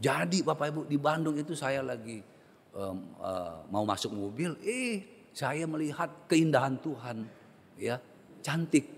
Jadi 0.01 0.41
bapak 0.41 0.67
ibu 0.73 0.81
di 0.89 0.97
Bandung 0.97 1.37
itu 1.37 1.53
saya 1.53 1.85
lagi 1.85 2.25
um, 2.73 2.99
uh, 3.21 3.63
mau 3.69 3.85
masuk 3.85 4.17
mobil 4.17 4.57
eh 4.65 5.29
saya 5.37 5.69
melihat 5.69 6.09
keindahan 6.27 6.81
Tuhan 6.81 7.29
ya 7.77 8.01
cantik. 8.41 8.89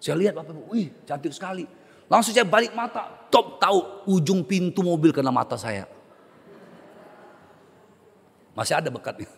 Saya 0.00 0.16
lihat 0.18 0.32
bapak 0.34 0.56
ibu 0.56 0.64
wih 0.72 0.88
cantik 1.04 1.36
sekali. 1.36 1.68
Langsung 2.08 2.32
saya 2.32 2.48
balik 2.48 2.72
mata 2.72 3.28
top 3.28 3.60
tahu 3.60 4.08
ujung 4.16 4.44
pintu 4.48 4.80
mobil 4.80 5.12
kena 5.12 5.32
mata 5.32 5.60
saya 5.60 5.88
masih 8.52 8.74
ada 8.76 8.88
bekatnya. 8.92 9.30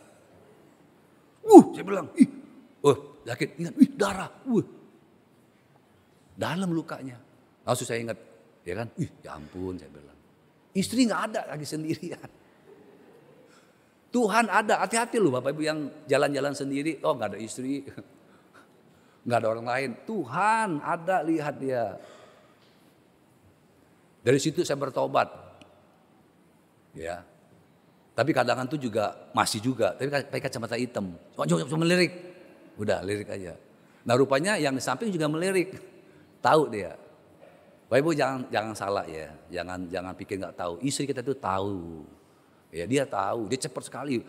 Uh, 1.45 1.63
saya 1.77 1.85
bilang, 1.85 2.07
ih, 2.17 2.29
oh, 2.83 3.21
sakit, 3.23 3.49
ingat, 3.61 3.75
ih, 3.77 3.91
darah, 3.95 4.31
uh. 4.49 4.65
Dalam 6.35 6.73
lukanya. 6.75 7.21
Langsung 7.63 7.87
saya 7.87 8.03
ingat, 8.03 8.19
ya 8.67 8.75
kan, 8.75 8.89
ih, 8.99 9.11
ya 9.23 9.37
ampun, 9.37 9.77
saya 9.79 9.93
bilang. 9.93 10.19
Istri 10.75 11.07
nggak 11.07 11.23
ada 11.31 11.41
lagi 11.55 11.67
sendirian. 11.69 12.31
Tuhan 14.15 14.47
ada, 14.47 14.83
hati-hati 14.87 15.19
loh 15.19 15.35
Bapak 15.35 15.51
Ibu 15.55 15.63
yang 15.63 15.79
jalan-jalan 16.07 16.55
sendiri, 16.55 17.03
oh 17.03 17.19
nggak 17.19 17.35
ada 17.35 17.39
istri, 17.43 17.83
nggak 19.27 19.39
ada 19.43 19.49
orang 19.51 19.67
lain. 19.67 19.91
Tuhan 20.07 20.79
ada, 20.83 21.23
lihat 21.27 21.55
dia. 21.59 21.99
Dari 24.25 24.39
situ 24.39 24.63
saya 24.63 24.79
bertobat. 24.79 25.29
Ya, 26.95 27.27
tapi 28.15 28.31
kadang 28.31 28.63
tuh 28.71 28.79
juga 28.79 29.11
masih 29.35 29.59
juga, 29.59 29.91
tapi 29.99 30.07
pakai 30.07 30.47
kacamata 30.47 30.79
hitam. 30.79 31.19
Cuma, 31.35 31.67
cuma 31.67 31.83
melirik. 31.83 32.15
Udah, 32.79 33.03
lirik 33.03 33.27
aja. 33.27 33.59
Nah 34.07 34.15
rupanya 34.15 34.55
yang 34.55 34.71
di 34.71 34.83
samping 34.83 35.11
juga 35.11 35.27
melirik. 35.27 35.75
Tahu 36.39 36.71
dia. 36.71 36.95
Bapak 37.91 37.99
Ibu 38.01 38.11
jangan 38.15 38.41
jangan 38.55 38.75
salah 38.79 39.05
ya. 39.11 39.35
Jangan 39.51 39.91
jangan 39.91 40.13
pikir 40.15 40.39
nggak 40.39 40.55
tahu. 40.55 40.79
Istri 40.85 41.11
kita 41.11 41.27
itu 41.27 41.35
tahu. 41.35 42.07
Ya 42.71 42.85
dia 42.87 43.03
tahu, 43.03 43.51
dia 43.51 43.59
cepat 43.59 43.83
sekali. 43.87 44.23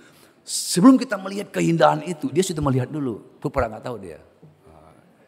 Sebelum 0.45 0.97
kita 1.01 1.17
melihat 1.17 1.49
keindahan 1.49 2.05
itu, 2.05 2.29
dia 2.29 2.45
sudah 2.45 2.61
melihat 2.61 2.89
dulu. 2.89 3.21
Pernah 3.41 3.77
nggak 3.77 3.85
tahu 3.85 3.97
dia. 4.01 4.21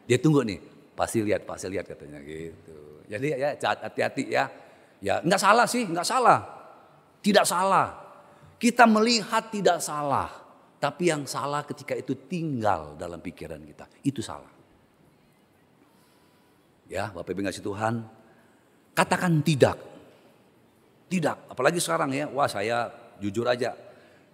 Dia 0.08 0.18
tunggu 0.18 0.40
nih, 0.46 0.58
pasti 0.96 1.20
lihat, 1.20 1.44
pasti 1.44 1.68
lihat 1.68 1.84
katanya 1.84 2.22
gitu. 2.24 3.04
Jadi 3.06 3.26
ya 3.36 3.54
hati-hati 3.54 4.24
ya. 4.30 4.50
Ya 4.98 5.22
nggak 5.22 5.38
salah 5.42 5.66
sih, 5.68 5.86
nggak 5.86 6.06
salah. 6.06 6.38
Tidak 7.22 7.44
salah. 7.46 8.07
Kita 8.58 8.90
melihat 8.90 9.54
tidak 9.54 9.78
salah, 9.78 10.26
tapi 10.82 11.14
yang 11.14 11.22
salah 11.30 11.62
ketika 11.62 11.94
itu 11.94 12.18
tinggal 12.26 12.98
dalam 12.98 13.22
pikiran 13.22 13.62
kita, 13.62 13.86
itu 14.02 14.18
salah. 14.18 14.50
Ya, 16.90 17.14
Bapak 17.14 17.30
Ibu 17.30 17.46
ngasih 17.46 17.62
Tuhan, 17.62 18.02
katakan 18.98 19.38
tidak. 19.46 19.78
Tidak, 21.08 21.48
apalagi 21.48 21.80
sekarang 21.80 22.12
ya, 22.12 22.26
wah 22.28 22.50
saya 22.50 22.90
jujur 23.22 23.46
aja. 23.48 23.72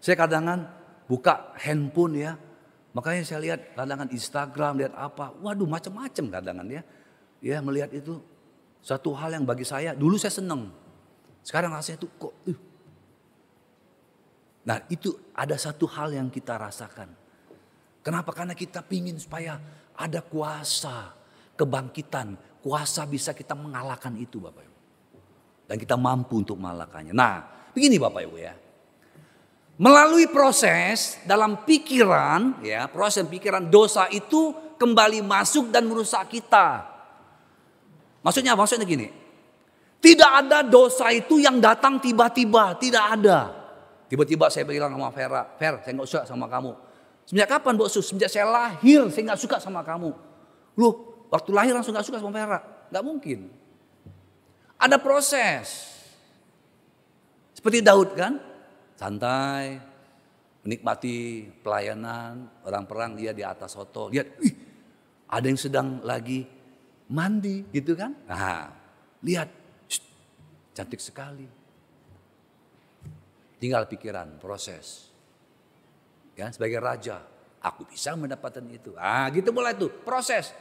Saya 0.00 0.16
kadang 0.18 0.66
buka 1.04 1.54
handphone 1.60 2.18
ya, 2.18 2.32
makanya 2.96 3.22
saya 3.28 3.40
lihat 3.44 3.76
kadang 3.76 4.08
Instagram, 4.08 4.72
lihat 4.82 4.94
apa, 4.96 5.36
waduh 5.38 5.68
macam-macam 5.68 6.24
kadang 6.40 6.56
ya. 6.72 6.82
Ya 7.44 7.60
melihat 7.60 7.92
itu 7.92 8.18
satu 8.80 9.12
hal 9.12 9.36
yang 9.36 9.44
bagi 9.44 9.68
saya, 9.68 9.92
dulu 9.92 10.16
saya 10.16 10.32
seneng. 10.32 10.72
Sekarang 11.44 11.76
rasanya 11.76 12.00
tuh 12.00 12.10
kok, 12.16 12.32
uh, 12.48 12.58
Nah 14.64 14.80
itu 14.88 15.12
ada 15.36 15.56
satu 15.60 15.84
hal 15.88 16.16
yang 16.16 16.32
kita 16.32 16.56
rasakan. 16.56 17.08
Kenapa? 18.04 18.32
Karena 18.32 18.52
kita 18.56 18.84
pingin 18.84 19.16
supaya 19.20 19.60
ada 19.96 20.20
kuasa 20.24 21.12
kebangkitan. 21.56 22.60
Kuasa 22.64 23.04
bisa 23.04 23.36
kita 23.36 23.52
mengalahkan 23.52 24.16
itu 24.16 24.40
Bapak 24.40 24.64
Ibu. 24.64 24.78
Dan 25.68 25.76
kita 25.76 25.96
mampu 26.00 26.40
untuk 26.40 26.56
mengalahkannya. 26.56 27.12
Nah 27.12 27.34
begini 27.76 28.00
Bapak 28.00 28.24
Ibu 28.24 28.36
ya. 28.40 28.54
Melalui 29.74 30.30
proses 30.30 31.18
dalam 31.26 31.66
pikiran, 31.66 32.62
ya 32.62 32.86
proses 32.86 33.26
pikiran 33.26 33.66
dosa 33.66 34.06
itu 34.06 34.54
kembali 34.78 35.18
masuk 35.26 35.74
dan 35.74 35.82
merusak 35.90 36.30
kita. 36.30 36.86
Maksudnya, 38.22 38.54
maksudnya 38.54 38.86
gini, 38.86 39.10
tidak 39.98 40.30
ada 40.46 40.62
dosa 40.62 41.10
itu 41.10 41.42
yang 41.42 41.58
datang 41.58 41.98
tiba-tiba, 41.98 42.78
tidak 42.78 43.04
ada. 43.18 43.63
Tiba-tiba 44.14 44.46
saya 44.46 44.62
bilang 44.62 44.94
sama 44.94 45.10
Vera, 45.10 45.42
Ver, 45.58 45.82
saya 45.82 45.90
nggak 45.98 46.06
suka 46.06 46.22
sama 46.22 46.46
kamu. 46.46 46.70
Sejak 47.26 47.50
kapan 47.50 47.74
Bok 47.74 47.90
Sus? 47.90 48.14
Sejak 48.14 48.30
saya 48.30 48.46
lahir 48.46 49.10
saya 49.10 49.34
nggak 49.34 49.42
suka 49.42 49.58
sama 49.58 49.82
kamu. 49.82 50.14
Loh, 50.78 51.26
waktu 51.34 51.50
lahir 51.50 51.74
langsung 51.74 51.90
nggak 51.90 52.06
suka 52.06 52.22
sama 52.22 52.30
Vera? 52.30 52.62
Nggak 52.94 53.02
mungkin. 53.02 53.50
Ada 54.78 55.02
proses. 55.02 55.98
Seperti 57.58 57.82
Daud 57.82 58.14
kan, 58.14 58.38
santai, 58.94 59.82
menikmati 60.62 61.50
pelayanan, 61.58 62.62
orang 62.62 62.86
perang 62.86 63.18
dia 63.18 63.34
di 63.34 63.42
atas 63.42 63.74
soto. 63.74 64.14
Lihat, 64.14 64.26
ih, 64.46 64.54
ada 65.26 65.42
yang 65.42 65.58
sedang 65.58 65.98
lagi 66.06 66.46
mandi 67.10 67.66
gitu 67.74 67.98
kan. 67.98 68.14
Nah, 68.30 68.70
lihat, 69.26 69.50
cantik 70.70 71.02
sekali 71.02 71.63
Tinggal 73.64 73.88
pikiran, 73.88 74.36
proses. 74.36 75.08
Ya, 76.36 76.52
sebagai 76.52 76.84
raja, 76.84 77.24
aku 77.64 77.88
bisa 77.88 78.12
mendapatkan 78.12 78.60
itu. 78.68 78.92
Ah, 79.00 79.24
gitu 79.32 79.56
mulai 79.56 79.72
itu, 79.72 79.88
proses. 80.04 80.52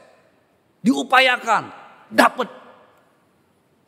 Diupayakan, 0.79 1.67
dapat. 2.07 2.47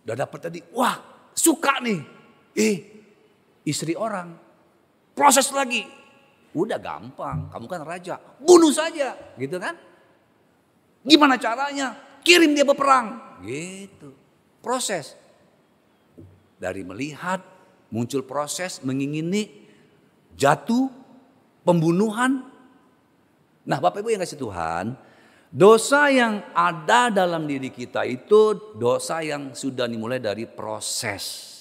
Udah 0.04 0.19
dapat 0.19 0.39
tadi, 0.51 0.60
wah, 0.75 0.99
suka 1.32 1.80
nih. 1.80 2.04
Eh, 2.60 2.78
istri 3.63 3.95
orang. 3.95 4.36
Proses 5.15 5.47
lagi. 5.56 5.88
Udah 6.51 6.75
gampang, 6.75 7.47
kamu 7.56 7.65
kan 7.71 7.82
raja. 7.88 8.19
Bunuh 8.43 8.75
saja, 8.75 9.15
gitu 9.39 9.56
kan? 9.63 9.80
Gimana 11.08 11.39
caranya? 11.39 12.19
Kirim 12.19 12.51
dia 12.51 12.67
berperang. 12.67 13.39
Gitu. 13.47 14.12
Proses. 14.60 15.15
Dari 16.60 16.84
melihat 16.84 17.55
muncul 17.95 18.27
proses 18.27 18.84
mengingini 18.84 19.47
jatuh, 20.36 20.91
pembunuhan. 21.63 22.43
Nah 23.63 23.79
Bapak 23.79 24.03
Ibu 24.03 24.12
yang 24.12 24.21
kasih 24.27 24.36
Tuhan, 24.43 24.99
dosa 25.47 26.12
yang 26.12 26.43
ada 26.51 27.08
dalam 27.08 27.47
diri 27.47 27.71
kita 27.71 28.03
itu 28.03 28.75
dosa 28.75 29.23
yang 29.23 29.55
sudah 29.55 29.88
dimulai 29.88 30.19
dari 30.19 30.43
proses. 30.43 31.55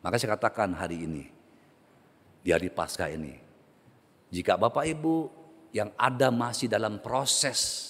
Maka 0.00 0.16
saya 0.16 0.32
katakan 0.40 0.72
hari 0.72 1.04
ini, 1.04 1.28
di 2.40 2.48
hari 2.48 2.72
Paskah 2.72 3.12
ini, 3.12 3.36
jika 4.32 4.56
Bapak 4.56 4.88
Ibu 4.88 5.28
yang 5.76 5.92
ada 6.00 6.32
masih 6.32 6.72
dalam 6.72 6.98
proses 7.04 7.86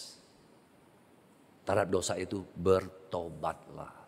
terhadap 1.62 1.88
dosa 1.88 2.18
itu 2.18 2.42
bertobatlah. 2.58 3.99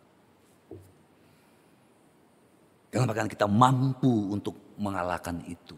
Kenapa 2.92 3.16
kan 3.16 3.24
kita 3.24 3.48
mampu 3.48 4.28
untuk 4.28 4.76
mengalahkan 4.76 5.40
itu. 5.48 5.72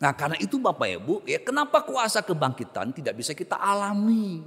Nah 0.00 0.16
karena 0.16 0.40
itu 0.40 0.56
Bapak 0.56 0.88
Ibu, 0.96 1.14
ya 1.28 1.36
kenapa 1.44 1.84
kuasa 1.84 2.24
kebangkitan 2.24 2.96
tidak 2.96 3.20
bisa 3.20 3.36
kita 3.36 3.60
alami? 3.60 4.40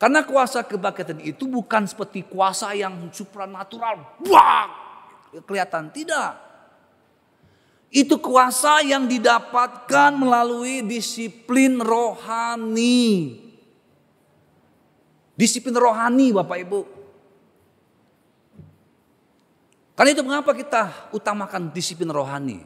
Karena 0.00 0.24
kuasa 0.24 0.64
kebangkitan 0.64 1.20
itu 1.20 1.44
bukan 1.44 1.84
seperti 1.84 2.24
kuasa 2.24 2.72
yang 2.72 2.96
supranatural. 3.12 4.24
Wah, 4.24 4.66
kelihatan 5.44 5.92
tidak. 5.92 6.40
Itu 7.92 8.16
kuasa 8.24 8.80
yang 8.80 9.04
didapatkan 9.04 10.16
melalui 10.16 10.80
disiplin 10.80 11.76
rohani. 11.76 13.36
Disiplin 15.36 15.76
rohani 15.76 16.32
Bapak 16.32 16.58
Ibu. 16.64 16.99
Karena 20.00 20.16
itu 20.16 20.24
mengapa 20.24 20.56
kita 20.56 21.12
utamakan 21.12 21.76
disiplin 21.76 22.08
rohani. 22.08 22.56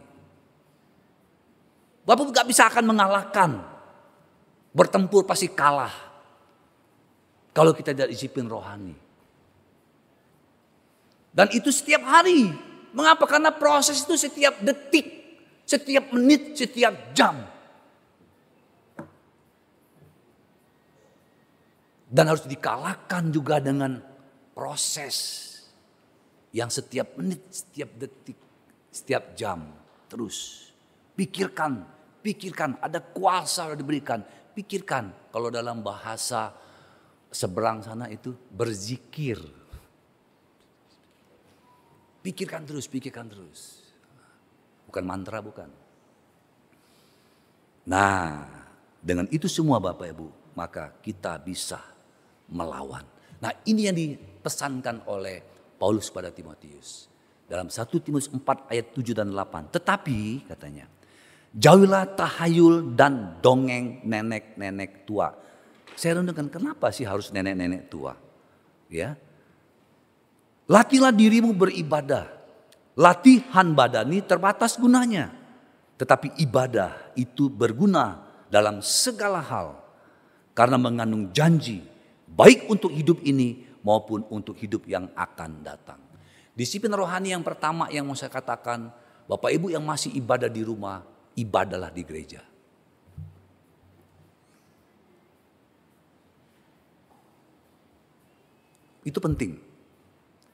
Bapak 2.06 2.30
gak 2.30 2.46
bisa 2.46 2.70
akan 2.70 2.94
mengalahkan. 2.94 3.58
Bertempur 4.70 5.26
pasti 5.26 5.50
kalah. 5.50 5.90
Kalau 7.50 7.74
kita 7.74 7.90
tidak 7.90 8.14
disiplin 8.14 8.46
rohani. 8.46 8.94
Dan 11.34 11.50
itu 11.50 11.74
setiap 11.74 12.06
hari. 12.06 12.54
Mengapa? 12.94 13.26
Karena 13.26 13.50
proses 13.50 14.06
itu 14.06 14.14
setiap 14.14 14.62
detik. 14.62 15.10
Setiap 15.66 16.14
menit, 16.14 16.54
setiap 16.54 17.18
jam. 17.18 17.34
Dan 22.06 22.30
harus 22.30 22.46
dikalahkan 22.46 23.34
juga 23.34 23.58
dengan 23.58 23.98
proses 24.54 25.50
yang 26.54 26.70
setiap 26.70 27.18
menit, 27.18 27.42
setiap 27.50 27.90
detik, 27.98 28.38
setiap 28.94 29.34
jam 29.34 29.74
terus. 30.06 30.70
Pikirkan, 31.18 31.82
pikirkan, 32.22 32.78
ada 32.78 33.02
kuasa 33.02 33.74
yang 33.74 33.78
diberikan. 33.78 34.22
Pikirkan 34.54 35.34
kalau 35.34 35.50
dalam 35.50 35.82
bahasa 35.82 36.54
seberang 37.34 37.82
sana 37.82 38.06
itu 38.06 38.30
berzikir. 38.54 39.42
Pikirkan 42.22 42.62
terus, 42.62 42.86
pikirkan 42.86 43.26
terus. 43.26 43.82
Bukan 44.86 45.04
mantra, 45.04 45.42
bukan. 45.42 45.68
Nah, 47.90 48.46
dengan 49.02 49.26
itu 49.34 49.50
semua 49.50 49.82
Bapak 49.82 50.06
Ibu, 50.06 50.54
maka 50.54 50.94
kita 51.02 51.36
bisa 51.42 51.82
melawan. 52.48 53.02
Nah, 53.42 53.52
ini 53.66 53.90
yang 53.90 53.98
dipesankan 53.98 55.04
oleh 55.10 55.53
Paulus 55.84 56.08
pada 56.08 56.32
Timotius. 56.32 57.12
Dalam 57.44 57.68
1 57.68 57.76
Timotius 58.00 58.32
4 58.32 58.72
ayat 58.72 58.96
7 58.96 59.20
dan 59.20 59.28
8. 59.28 59.68
Tetapi 59.68 60.48
katanya, 60.48 60.88
jauhilah 61.52 62.08
tahayul 62.16 62.96
dan 62.96 63.36
dongeng 63.44 64.00
nenek-nenek 64.00 65.04
tua. 65.04 65.28
Saya 65.92 66.24
renungkan 66.24 66.48
kenapa 66.48 66.88
sih 66.88 67.04
harus 67.04 67.28
nenek-nenek 67.36 67.92
tua? 67.92 68.16
Ya. 68.88 69.12
Latihlah 70.72 71.12
dirimu 71.12 71.52
beribadah. 71.52 72.32
Latihan 72.96 73.76
badani 73.76 74.24
terbatas 74.24 74.80
gunanya. 74.80 75.36
Tetapi 76.00 76.40
ibadah 76.40 77.12
itu 77.12 77.52
berguna 77.52 78.24
dalam 78.48 78.80
segala 78.80 79.44
hal. 79.44 79.84
Karena 80.56 80.80
mengandung 80.80 81.28
janji 81.28 81.84
baik 82.24 82.72
untuk 82.72 82.88
hidup 82.88 83.20
ini 83.20 83.73
maupun 83.84 84.24
untuk 84.32 84.56
hidup 84.56 84.88
yang 84.88 85.12
akan 85.12 85.60
datang. 85.60 86.00
Disiplin 86.56 86.96
rohani 86.96 87.36
yang 87.36 87.44
pertama 87.44 87.92
yang 87.92 88.08
mau 88.08 88.16
saya 88.16 88.32
katakan, 88.32 88.88
Bapak 89.28 89.52
Ibu 89.52 89.70
yang 89.70 89.84
masih 89.84 90.16
ibadah 90.16 90.48
di 90.48 90.64
rumah, 90.64 91.04
ibadahlah 91.36 91.92
di 91.92 92.02
gereja. 92.02 92.40
Itu 99.04 99.20
penting. 99.20 99.60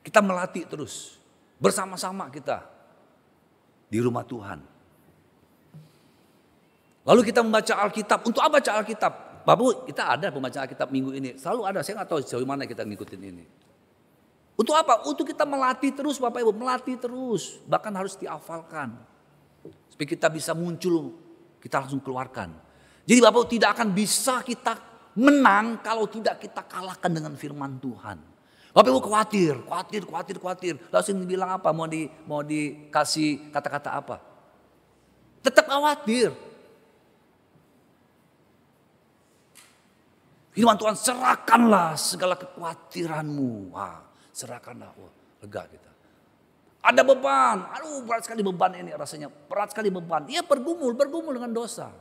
Kita 0.02 0.18
melatih 0.18 0.66
terus. 0.66 1.22
Bersama-sama 1.62 2.26
kita. 2.34 2.66
Di 3.86 4.02
rumah 4.02 4.26
Tuhan. 4.26 4.58
Lalu 7.06 7.20
kita 7.30 7.46
membaca 7.46 7.74
Alkitab. 7.78 8.26
Untuk 8.26 8.42
apa 8.42 8.58
baca 8.58 8.70
Alkitab? 8.82 9.29
Bapak 9.40 9.88
kita 9.88 10.02
ada 10.16 10.28
pembacaan 10.28 10.68
Alkitab 10.68 10.88
minggu 10.92 11.10
ini. 11.16 11.30
Selalu 11.40 11.62
ada, 11.64 11.80
saya 11.80 12.00
nggak 12.00 12.10
tahu 12.12 12.20
sejauh 12.20 12.44
mana 12.44 12.68
kita 12.68 12.84
ngikutin 12.84 13.20
ini. 13.20 13.44
Untuk 14.60 14.76
apa? 14.76 15.08
Untuk 15.08 15.24
kita 15.24 15.48
melatih 15.48 15.96
terus 15.96 16.20
Bapak 16.20 16.44
Ibu, 16.44 16.52
melatih 16.52 17.00
terus. 17.00 17.56
Bahkan 17.64 17.92
harus 17.96 18.20
dihafalkan. 18.20 18.92
Supaya 19.88 20.08
kita 20.08 20.28
bisa 20.28 20.52
muncul, 20.52 21.16
kita 21.64 21.80
langsung 21.80 22.04
keluarkan. 22.04 22.52
Jadi 23.08 23.20
Bapak 23.24 23.48
tidak 23.48 23.80
akan 23.80 23.88
bisa 23.96 24.44
kita 24.44 24.76
menang 25.16 25.80
kalau 25.80 26.04
tidak 26.04 26.44
kita 26.44 26.60
kalahkan 26.68 27.08
dengan 27.08 27.32
firman 27.40 27.80
Tuhan. 27.80 28.20
Bapak 28.70 28.88
Ibu 28.92 29.00
khawatir, 29.00 29.54
khawatir, 29.64 30.02
khawatir, 30.04 30.36
khawatir. 30.36 30.74
Langsung 30.92 31.24
bilang 31.24 31.56
apa? 31.56 31.72
Mau 31.72 31.88
di 31.88 32.06
mau 32.28 32.44
dikasih 32.44 33.48
kata-kata 33.50 33.96
apa? 33.96 34.20
Tetap 35.40 35.66
khawatir. 35.66 36.49
Firman 40.50 40.74
Tuhan 40.74 40.98
serahkanlah 40.98 41.94
segala 41.94 42.34
kekhawatiranmu. 42.34 43.70
Wah, 43.70 44.02
serahkanlah. 44.34 44.90
Wah, 44.98 45.12
lega 45.46 45.62
kita. 45.70 45.90
Ada 46.80 47.04
beban. 47.04 47.70
Aduh 47.76 48.02
berat 48.08 48.24
sekali 48.24 48.40
beban 48.40 48.72
ini 48.72 48.90
rasanya. 48.96 49.28
Berat 49.28 49.70
sekali 49.76 49.92
beban. 49.92 50.26
Ia 50.26 50.40
bergumul, 50.42 50.96
bergumul 50.96 51.36
dengan 51.36 51.52
dosa. 51.52 51.92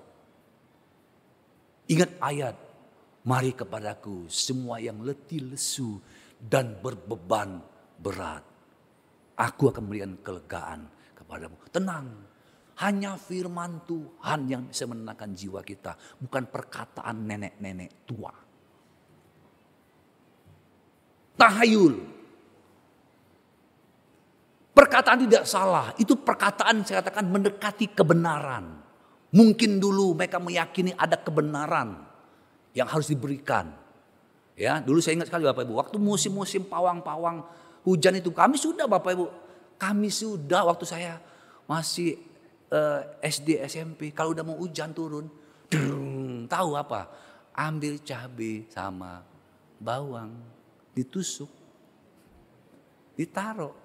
Ingat 1.92 2.12
ayat. 2.24 2.56
Mari 3.20 3.52
kepadaku 3.52 4.32
semua 4.32 4.80
yang 4.80 5.04
letih 5.04 5.52
lesu 5.52 6.00
dan 6.40 6.80
berbeban 6.80 7.60
berat. 8.00 8.42
Aku 9.36 9.70
akan 9.70 9.84
memberikan 9.84 10.16
kelegaan 10.24 10.88
kepadamu. 11.12 11.60
Tenang, 11.70 12.08
hanya 12.80 13.20
firman 13.20 13.84
Tuhan 13.84 14.48
yang 14.48 14.62
bisa 14.72 14.88
menenangkan 14.88 15.36
jiwa 15.36 15.60
kita. 15.60 16.00
Bukan 16.24 16.48
perkataan 16.48 17.28
nenek-nenek 17.28 18.08
tua. 18.08 18.32
Tahayul. 21.36 21.96
Perkataan 24.72 25.20
tidak 25.28 25.44
salah. 25.44 25.92
Itu 26.00 26.24
perkataan 26.24 26.88
saya 26.88 27.04
katakan 27.04 27.28
mendekati 27.28 27.92
kebenaran. 27.92 28.80
Mungkin 29.36 29.78
dulu 29.84 30.16
mereka 30.16 30.40
meyakini 30.40 30.96
ada 30.96 31.20
kebenaran 31.20 32.00
yang 32.72 32.88
harus 32.88 33.12
diberikan. 33.12 33.76
Ya, 34.56 34.80
dulu 34.80 35.00
saya 35.00 35.20
ingat 35.20 35.32
sekali 35.32 35.48
Bapak 35.48 35.64
Ibu, 35.68 35.76
waktu 35.80 35.96
musim-musim 36.00 36.68
pawang-pawang 36.68 37.44
hujan 37.88 38.20
itu 38.20 38.32
kami 38.36 38.60
sudah 38.60 38.92
Bapak 38.92 39.12
Ibu, 39.16 39.26
kami 39.80 40.12
sudah 40.12 40.68
waktu 40.68 40.84
saya 40.84 41.16
masih 41.64 42.29
eh, 42.70 43.02
SD 43.26 43.62
SMP 43.66 44.14
kalau 44.14 44.34
udah 44.34 44.46
mau 44.46 44.58
hujan 44.58 44.94
turun, 44.94 45.26
drung, 45.70 46.46
tahu 46.46 46.78
apa? 46.78 47.10
Ambil 47.54 48.00
cabai 48.06 48.70
sama 48.72 49.26
bawang, 49.82 50.32
ditusuk, 50.96 51.50
ditaruh. 53.18 53.76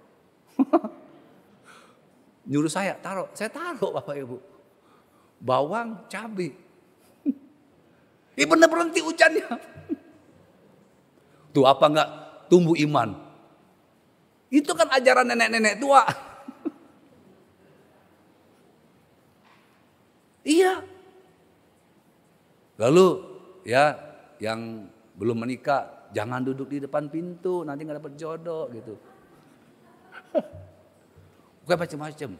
Nyuruh 2.50 2.68
saya 2.68 2.92
taruh, 3.00 3.32
saya 3.32 3.48
taruh 3.48 3.90
Bapak 3.96 4.14
Ibu. 4.20 4.36
Bawang, 5.40 6.06
cabai. 6.12 6.52
Ini 8.34 8.44
benar 8.50 8.68
berhenti 8.68 9.00
hujannya. 9.00 9.48
Tuh 11.54 11.64
apa 11.70 11.86
enggak 11.86 12.08
tumbuh 12.50 12.74
iman? 12.74 13.14
Itu 14.50 14.74
kan 14.74 14.90
ajaran 14.90 15.30
nenek-nenek 15.30 15.78
tua. 15.78 16.02
Iya. 20.44 20.84
Lalu 22.76 23.06
ya 23.64 23.96
yang 24.38 24.84
belum 25.16 25.40
menikah 25.40 26.12
jangan 26.12 26.44
duduk 26.44 26.68
di 26.68 26.84
depan 26.84 27.08
pintu 27.08 27.64
nanti 27.64 27.82
nggak 27.82 27.98
dapat 28.04 28.14
jodoh 28.20 28.68
gitu. 28.70 28.94
Bukan 31.64 31.78
macam-macam. 31.80 32.30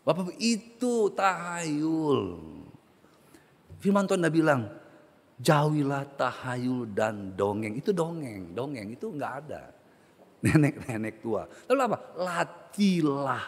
Bapak 0.00 0.32
itu 0.40 1.12
tahayul. 1.12 2.22
Firman 3.84 4.08
Tuhan 4.08 4.24
dah 4.24 4.32
bilang, 4.32 4.62
jauhilah 5.36 6.08
tahayul 6.16 6.88
dan 6.96 7.36
dongeng. 7.36 7.76
Itu 7.76 7.92
dongeng, 7.92 8.56
dongeng 8.56 8.96
itu 8.96 9.12
nggak 9.12 9.32
ada. 9.44 9.62
Nenek-nenek 10.44 11.20
tua. 11.20 11.44
Lalu 11.68 11.80
apa? 11.84 11.98
Latilah 12.16 13.44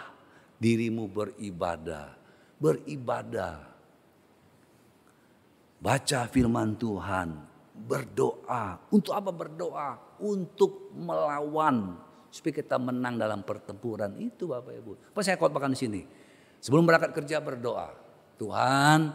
dirimu 0.61 1.09
beribadah 1.09 2.22
beribadah. 2.63 3.75
Baca 5.83 6.21
firman 6.31 6.79
Tuhan, 6.79 7.29
berdoa. 7.75 8.79
Untuk 8.95 9.19
apa 9.19 9.35
berdoa? 9.35 9.99
Untuk 10.23 10.95
melawan 10.95 11.99
supaya 12.31 12.55
kita 12.63 12.79
menang 12.79 13.19
dalam 13.19 13.43
pertempuran 13.43 14.15
itu 14.23 14.47
Bapak 14.47 14.79
Ibu. 14.79 14.93
Apa 15.11 15.21
saya 15.27 15.35
khotbahkan 15.35 15.75
di 15.75 15.81
sini? 15.83 16.03
Sebelum 16.63 16.87
berangkat 16.87 17.11
kerja 17.11 17.43
berdoa. 17.43 17.91
Tuhan, 18.39 19.11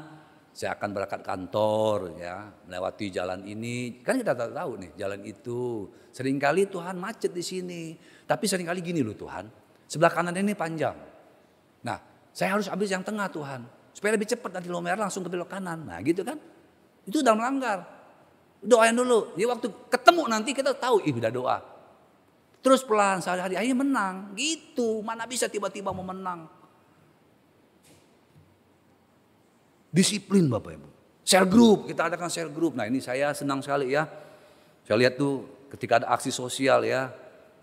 saya 0.51 0.75
akan 0.75 0.89
berangkat 0.91 1.21
kantor 1.23 2.19
ya, 2.19 2.51
melewati 2.67 3.07
jalan 3.07 3.47
ini. 3.47 4.03
Kan 4.03 4.19
kita 4.19 4.35
tahu 4.35 4.71
nih 4.75 4.91
jalan 4.99 5.23
itu. 5.23 5.87
Seringkali 6.11 6.67
Tuhan 6.67 6.99
macet 6.99 7.31
di 7.31 7.45
sini. 7.45 7.95
Tapi 8.27 8.43
sering 8.43 8.67
kali 8.67 8.83
gini 8.83 8.99
loh 8.99 9.15
Tuhan. 9.15 9.47
Sebelah 9.87 10.11
kanan 10.11 10.35
ini 10.35 10.51
panjang. 10.51 10.99
Nah, 11.87 12.16
saya 12.38 12.53
harus 12.53 12.69
habis 12.69 12.93
yang 12.93 13.01
tengah 13.01 13.25
Tuhan. 13.33 13.65
Supaya 13.97 14.13
lebih 14.13 14.29
cepat 14.29 14.53
nanti 14.53 14.69
lo 14.69 14.77
merah 14.77 15.09
langsung 15.09 15.25
ke 15.25 15.29
belok 15.33 15.49
kanan. 15.49 15.89
Nah 15.89 15.97
gitu 16.05 16.21
kan. 16.21 16.38
Itu 17.01 17.25
udah 17.25 17.33
melanggar. 17.33 17.81
Doain 18.61 18.93
dulu. 18.93 19.33
Jadi 19.33 19.45
waktu 19.49 19.67
ketemu 19.89 20.21
nanti 20.29 20.53
kita 20.53 20.77
tahu, 20.77 21.01
ih 21.01 21.17
udah 21.17 21.33
doa. 21.33 21.57
Terus 22.61 22.85
pelan 22.85 23.25
sehari-hari 23.25 23.57
akhirnya 23.57 23.81
menang. 23.81 24.38
Gitu. 24.38 25.01
Mana 25.01 25.25
bisa 25.25 25.49
tiba-tiba 25.49 25.89
mau 25.89 26.05
menang. 26.05 26.45
Disiplin 29.89 30.45
Bapak 30.45 30.77
Ibu. 30.77 30.88
Share 31.25 31.49
group, 31.49 31.89
kita 31.89 32.05
adakan 32.05 32.29
share 32.29 32.53
group. 32.53 32.77
Nah 32.77 32.85
ini 32.85 33.01
saya 33.01 33.33
senang 33.33 33.65
sekali 33.65 33.97
ya. 33.97 34.05
Saya 34.85 35.01
lihat 35.01 35.17
tuh 35.17 35.65
ketika 35.73 36.05
ada 36.05 36.13
aksi 36.13 36.29
sosial 36.29 36.85
ya. 36.85 37.09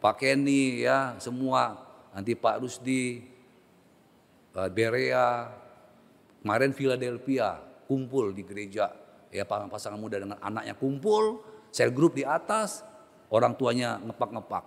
Pak 0.02 0.18
Kenny 0.18 0.82
ya, 0.82 1.14
semua. 1.22 1.78
Nanti 2.10 2.34
Pak 2.34 2.58
Rusdi, 2.58 3.33
Berea, 4.54 5.50
kemarin 6.38 6.70
Philadelphia 6.70 7.58
kumpul 7.90 8.30
di 8.30 8.46
gereja. 8.46 8.94
Ya 9.34 9.42
pasangan 9.42 9.98
muda 9.98 10.22
dengan 10.22 10.38
anaknya 10.38 10.78
kumpul, 10.78 11.42
share 11.74 11.90
group 11.90 12.14
di 12.14 12.22
atas, 12.22 12.86
orang 13.34 13.58
tuanya 13.58 13.98
ngepak-ngepak. 13.98 14.62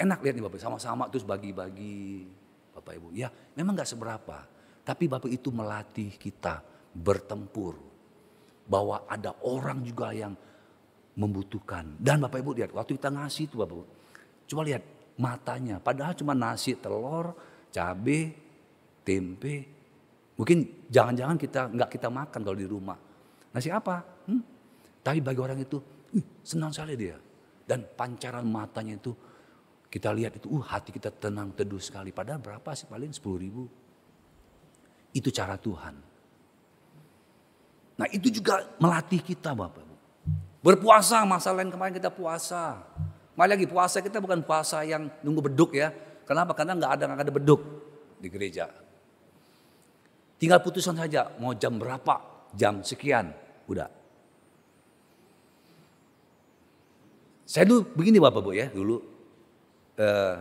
Enak 0.00 0.24
lihat 0.24 0.34
nih 0.40 0.44
Bapak, 0.48 0.56
sama-sama 0.56 1.12
terus 1.12 1.28
bagi-bagi 1.28 2.24
Bapak 2.72 2.96
Ibu. 2.96 3.12
Ya 3.12 3.28
memang 3.52 3.76
gak 3.76 3.92
seberapa. 3.92 4.48
Tapi 4.80 5.04
Bapak 5.04 5.28
itu 5.28 5.52
melatih 5.52 6.16
kita 6.16 6.64
bertempur. 6.96 7.76
Bahwa 8.64 9.04
ada 9.04 9.36
orang 9.44 9.84
juga 9.84 10.16
yang 10.16 10.32
membutuhkan. 11.20 12.00
Dan 12.00 12.24
Bapak 12.24 12.40
Ibu 12.40 12.56
lihat 12.56 12.72
waktu 12.72 12.96
kita 12.96 13.12
ngasih 13.12 13.52
itu 13.52 13.60
Bapak 13.60 13.74
Ibu. 13.76 13.84
Coba 14.48 14.62
lihat 14.64 14.80
matanya. 15.20 15.76
Padahal 15.76 16.16
cuma 16.16 16.32
nasi, 16.32 16.72
telur, 16.80 17.36
cabai, 17.68 18.32
tempe. 19.04 19.56
Mungkin 20.40 20.88
jangan-jangan 20.88 21.36
kita 21.36 21.60
nggak 21.68 21.90
kita 21.92 22.08
makan 22.08 22.40
kalau 22.40 22.56
di 22.56 22.64
rumah. 22.64 22.96
Nasi 23.52 23.68
apa? 23.68 24.00
Hmm? 24.24 24.40
Tapi 25.04 25.20
bagi 25.20 25.40
orang 25.40 25.60
itu 25.60 25.76
senang 26.40 26.72
sekali 26.72 26.96
dia. 26.96 27.20
Dan 27.68 27.84
pancaran 27.84 28.48
matanya 28.48 28.96
itu 28.96 29.12
kita 29.90 30.10
lihat 30.16 30.40
itu, 30.40 30.48
uh 30.50 30.64
hati 30.64 30.90
kita 30.90 31.12
tenang 31.12 31.52
teduh 31.52 31.78
sekali. 31.78 32.10
Padahal 32.10 32.40
berapa 32.40 32.70
sih 32.72 32.88
paling 32.88 33.12
10 33.12 33.20
ribu. 33.36 33.68
Itu 35.12 35.28
cara 35.34 35.58
Tuhan. 35.60 35.94
Nah 38.00 38.08
itu 38.08 38.32
juga 38.32 38.64
melatih 38.80 39.20
kita 39.20 39.52
Bapak. 39.52 39.90
Berpuasa, 40.60 41.24
masa 41.24 41.56
lain 41.56 41.72
kemarin 41.72 41.96
kita 41.96 42.12
puasa. 42.12 42.84
Malah 43.40 43.56
lagi 43.56 43.64
puasa 43.64 44.04
kita 44.04 44.20
bukan 44.20 44.44
puasa 44.44 44.84
yang 44.84 45.08
nunggu 45.24 45.48
beduk 45.48 45.72
ya. 45.72 45.88
Kenapa? 46.28 46.52
Karena 46.52 46.76
nggak 46.76 46.92
ada 46.92 47.04
nggak 47.08 47.24
ada 47.24 47.32
beduk 47.32 47.60
di 48.20 48.28
gereja. 48.28 48.68
Tinggal 50.36 50.60
putusan 50.60 50.92
saja 50.92 51.32
mau 51.40 51.56
jam 51.56 51.80
berapa, 51.80 52.20
jam 52.52 52.84
sekian, 52.84 53.32
udah. 53.64 53.88
Saya 57.48 57.64
dulu 57.64 57.88
begini 57.96 58.20
Bapak 58.20 58.44
Bu 58.44 58.52
ya 58.52 58.68
dulu 58.68 59.00
uh, 59.96 60.36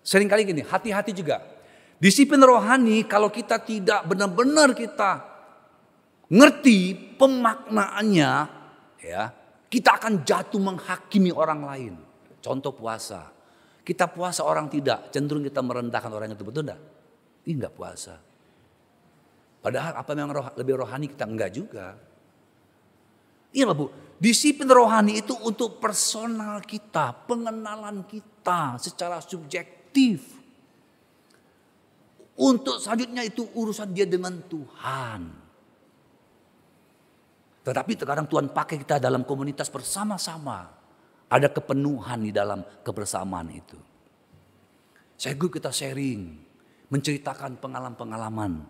sering 0.00 0.32
kali 0.32 0.48
gini, 0.48 0.64
hati-hati 0.64 1.12
juga. 1.12 1.44
Disiplin 2.00 2.40
rohani 2.40 3.04
kalau 3.04 3.28
kita 3.28 3.60
tidak 3.60 4.08
benar-benar 4.08 4.72
kita 4.72 5.20
ngerti 6.32 6.96
pemaknaannya, 7.20 8.32
ya, 9.04 9.36
kita 9.68 10.00
akan 10.00 10.24
jatuh 10.24 10.56
menghakimi 10.64 11.28
orang 11.28 11.60
lain. 11.60 12.07
Contoh 12.38 12.72
puasa. 12.74 13.34
Kita 13.82 14.04
puasa 14.06 14.44
orang 14.44 14.68
tidak, 14.68 15.08
cenderung 15.08 15.42
kita 15.42 15.64
merendahkan 15.64 16.12
orang 16.12 16.36
itu 16.36 16.44
betul 16.44 16.68
enggak? 16.68 16.80
Ini 17.48 17.56
enggak 17.56 17.74
puasa. 17.74 18.14
Padahal 19.58 19.92
apa 19.96 20.10
yang 20.14 20.30
roh, 20.30 20.46
lebih 20.54 20.78
rohani 20.78 21.08
kita 21.10 21.24
enggak 21.24 21.50
juga. 21.50 21.96
Iya 23.48 23.72
Bu, 23.72 23.88
disiplin 24.20 24.68
rohani 24.68 25.24
itu 25.24 25.32
untuk 25.40 25.80
personal 25.80 26.60
kita, 26.62 27.16
pengenalan 27.26 28.04
kita 28.04 28.76
secara 28.76 29.18
subjektif. 29.24 30.36
Untuk 32.38 32.78
selanjutnya 32.78 33.26
itu 33.26 33.42
urusan 33.56 33.90
dia 33.90 34.06
dengan 34.06 34.38
Tuhan. 34.46 35.20
Tetapi 37.66 37.92
terkadang 37.98 38.30
Tuhan 38.30 38.54
pakai 38.54 38.78
kita 38.78 39.02
dalam 39.02 39.26
komunitas 39.26 39.66
bersama-sama. 39.66 40.77
Ada 41.28 41.52
kepenuhan 41.52 42.24
di 42.24 42.32
dalam 42.32 42.64
kebersamaan 42.80 43.52
itu. 43.52 43.76
Saya 45.18 45.36
kita 45.36 45.68
sharing, 45.68 46.20
menceritakan 46.88 47.60
pengalaman-pengalaman, 47.60 48.64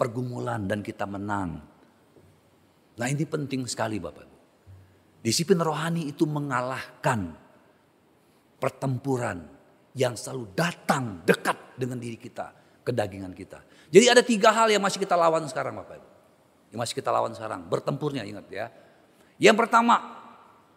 pergumulan 0.00 0.64
dan 0.64 0.80
kita 0.80 1.04
menang 1.04 1.72
Nah 2.98 3.06
ini 3.08 3.24
penting 3.24 3.64
sekali 3.64 3.96
Bapak. 3.96 4.28
Disiplin 5.22 5.62
rohani 5.62 6.10
itu 6.10 6.26
mengalahkan 6.26 7.30
pertempuran 8.58 9.38
yang 9.94 10.18
selalu 10.18 10.50
datang 10.52 11.22
dekat 11.22 11.78
dengan 11.78 12.02
diri 12.02 12.18
kita, 12.18 12.50
kedagingan 12.82 13.30
kita. 13.30 13.62
Jadi 13.92 14.06
ada 14.10 14.22
tiga 14.24 14.50
hal 14.50 14.72
yang 14.72 14.82
masih 14.82 14.98
kita 14.98 15.14
lawan 15.14 15.44
sekarang 15.46 15.76
Bapak 15.78 16.00
Yang 16.72 16.80
masih 16.80 16.94
kita 16.96 17.10
lawan 17.12 17.32
sekarang, 17.36 17.68
bertempurnya 17.68 18.24
ingat 18.24 18.46
ya. 18.48 18.66
Yang 19.38 19.56
pertama 19.66 20.21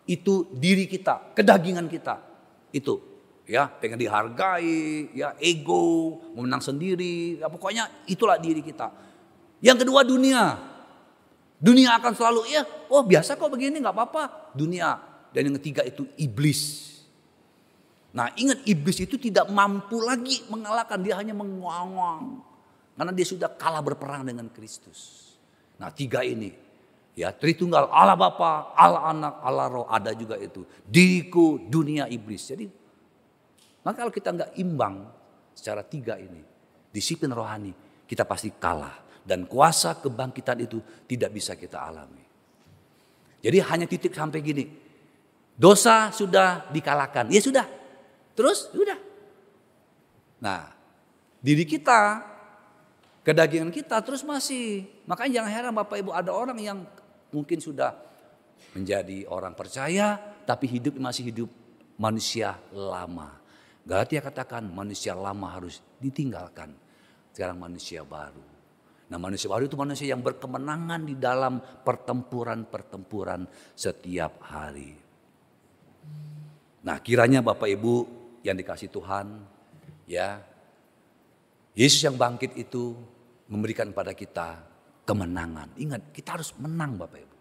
itu 0.06 0.50
diri 0.54 0.86
kita, 0.86 1.34
kedagingan 1.34 1.90
kita. 1.90 2.22
Itu 2.70 3.02
ya 3.46 3.70
pengen 3.70 4.02
dihargai, 4.02 5.14
ya 5.14 5.38
ego, 5.38 6.22
memenang 6.34 6.62
sendiri, 6.62 7.42
ya, 7.42 7.50
pokoknya 7.50 8.10
itulah 8.10 8.42
diri 8.42 8.62
kita. 8.66 8.90
Yang 9.62 9.86
kedua 9.86 10.02
dunia, 10.06 10.76
Dunia 11.56 11.96
akan 11.96 12.14
selalu 12.14 12.52
ya, 12.52 12.62
oh 12.92 13.02
biasa 13.02 13.40
kok 13.40 13.48
begini 13.48 13.80
nggak 13.80 13.96
apa-apa. 13.96 14.54
Dunia 14.54 15.00
dan 15.32 15.50
yang 15.50 15.56
ketiga 15.60 15.88
itu 15.88 16.04
iblis. 16.20 16.94
Nah 18.12 18.32
ingat 18.36 18.64
iblis 18.68 19.00
itu 19.00 19.16
tidak 19.20 19.48
mampu 19.52 20.00
lagi 20.04 20.44
mengalahkan 20.52 21.00
dia 21.00 21.20
hanya 21.20 21.36
menguang 21.36 22.40
karena 22.96 23.12
dia 23.12 23.28
sudah 23.28 23.52
kalah 23.56 23.84
berperang 23.84 24.24
dengan 24.28 24.48
Kristus. 24.52 25.32
Nah 25.80 25.92
tiga 25.92 26.24
ini 26.24 26.52
ya 27.16 27.32
Tritunggal 27.32 27.90
Allah 27.90 28.20
Bapa, 28.20 28.76
Allah 28.76 29.10
Anak, 29.10 29.34
Allah 29.42 29.68
Roh 29.72 29.88
ada 29.88 30.12
juga 30.12 30.36
itu. 30.36 30.68
Diriku 30.84 31.58
dunia 31.58 32.06
iblis. 32.12 32.52
Jadi 32.52 32.68
maka 33.82 34.04
kalau 34.04 34.14
kita 34.14 34.30
nggak 34.36 34.52
imbang 34.60 35.08
secara 35.56 35.82
tiga 35.82 36.20
ini, 36.20 36.44
disiplin 36.92 37.32
rohani 37.32 37.72
kita 38.06 38.28
pasti 38.28 38.54
kalah 38.54 39.24
dan 39.26 39.50
kuasa 39.50 39.98
kebangkitan 39.98 40.62
itu 40.62 40.78
tidak 41.10 41.34
bisa 41.34 41.58
kita 41.58 41.82
alami. 41.82 42.22
Jadi 43.46 43.58
hanya 43.62 43.86
titik 43.86 44.14
sampai 44.14 44.42
gini. 44.42 44.66
Dosa 45.56 46.10
sudah 46.10 46.68
dikalahkan. 46.74 47.30
Ya 47.30 47.40
sudah. 47.40 47.66
Terus 48.34 48.74
sudah. 48.74 48.98
Nah, 50.42 50.74
diri 51.40 51.64
kita, 51.64 52.26
kedagingan 53.22 53.70
kita 53.70 54.02
terus 54.02 54.26
masih. 54.26 54.90
Makanya 55.06 55.42
jangan 55.42 55.52
heran 55.54 55.74
Bapak 55.78 56.02
Ibu 56.02 56.12
ada 56.12 56.34
orang 56.34 56.58
yang 56.58 56.84
mungkin 57.36 57.60
sudah 57.60 57.92
menjadi 58.72 59.28
orang 59.28 59.52
percaya 59.52 60.16
tapi 60.48 60.72
hidup 60.72 60.96
masih 60.96 61.28
hidup 61.28 61.50
manusia 62.00 62.56
lama. 62.72 63.36
Galatia 63.84 64.24
katakan 64.24 64.66
manusia 64.72 65.14
lama 65.14 65.52
harus 65.52 65.84
ditinggalkan. 66.00 66.72
Sekarang 67.36 67.60
manusia 67.60 68.02
baru. 68.08 68.42
Nah 69.06 69.22
manusia 69.22 69.52
baru 69.52 69.70
itu 69.70 69.78
manusia 69.78 70.08
yang 70.10 70.24
berkemenangan 70.24 71.06
di 71.06 71.14
dalam 71.20 71.62
pertempuran-pertempuran 71.62 73.46
setiap 73.78 74.42
hari. 74.42 74.98
Nah 76.82 76.98
kiranya 77.04 77.46
Bapak 77.46 77.70
Ibu 77.70 77.96
yang 78.42 78.58
dikasih 78.58 78.90
Tuhan 78.90 79.42
ya 80.10 80.42
Yesus 81.74 82.02
yang 82.06 82.18
bangkit 82.18 82.58
itu 82.58 82.98
memberikan 83.50 83.94
pada 83.94 84.14
kita 84.14 84.75
kemenangan. 85.06 85.78
Ingat 85.78 86.12
kita 86.12 86.36
harus 86.36 86.52
menang 86.58 86.98
Bapak 86.98 87.20
Ibu. 87.22 87.38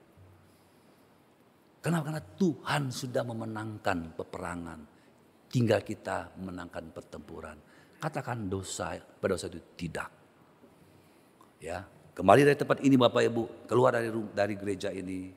Kenapa? 1.80 2.12
Karena 2.12 2.24
Tuhan 2.24 2.82
sudah 2.92 3.22
memenangkan 3.24 3.98
peperangan. 4.16 4.80
Tinggal 5.48 5.80
kita 5.84 6.32
memenangkan 6.40 6.92
pertempuran. 6.92 7.56
Katakan 8.00 8.48
dosa 8.48 8.96
pada 8.96 9.36
dosa 9.36 9.48
itu 9.48 9.60
tidak. 9.76 10.08
Ya, 11.60 11.84
kembali 12.12 12.44
dari 12.44 12.58
tempat 12.60 12.84
ini 12.84 12.96
Bapak 13.00 13.22
Ibu, 13.24 13.68
keluar 13.68 13.96
dari 13.96 14.12
dari 14.12 14.54
gereja 14.56 14.92
ini. 14.92 15.32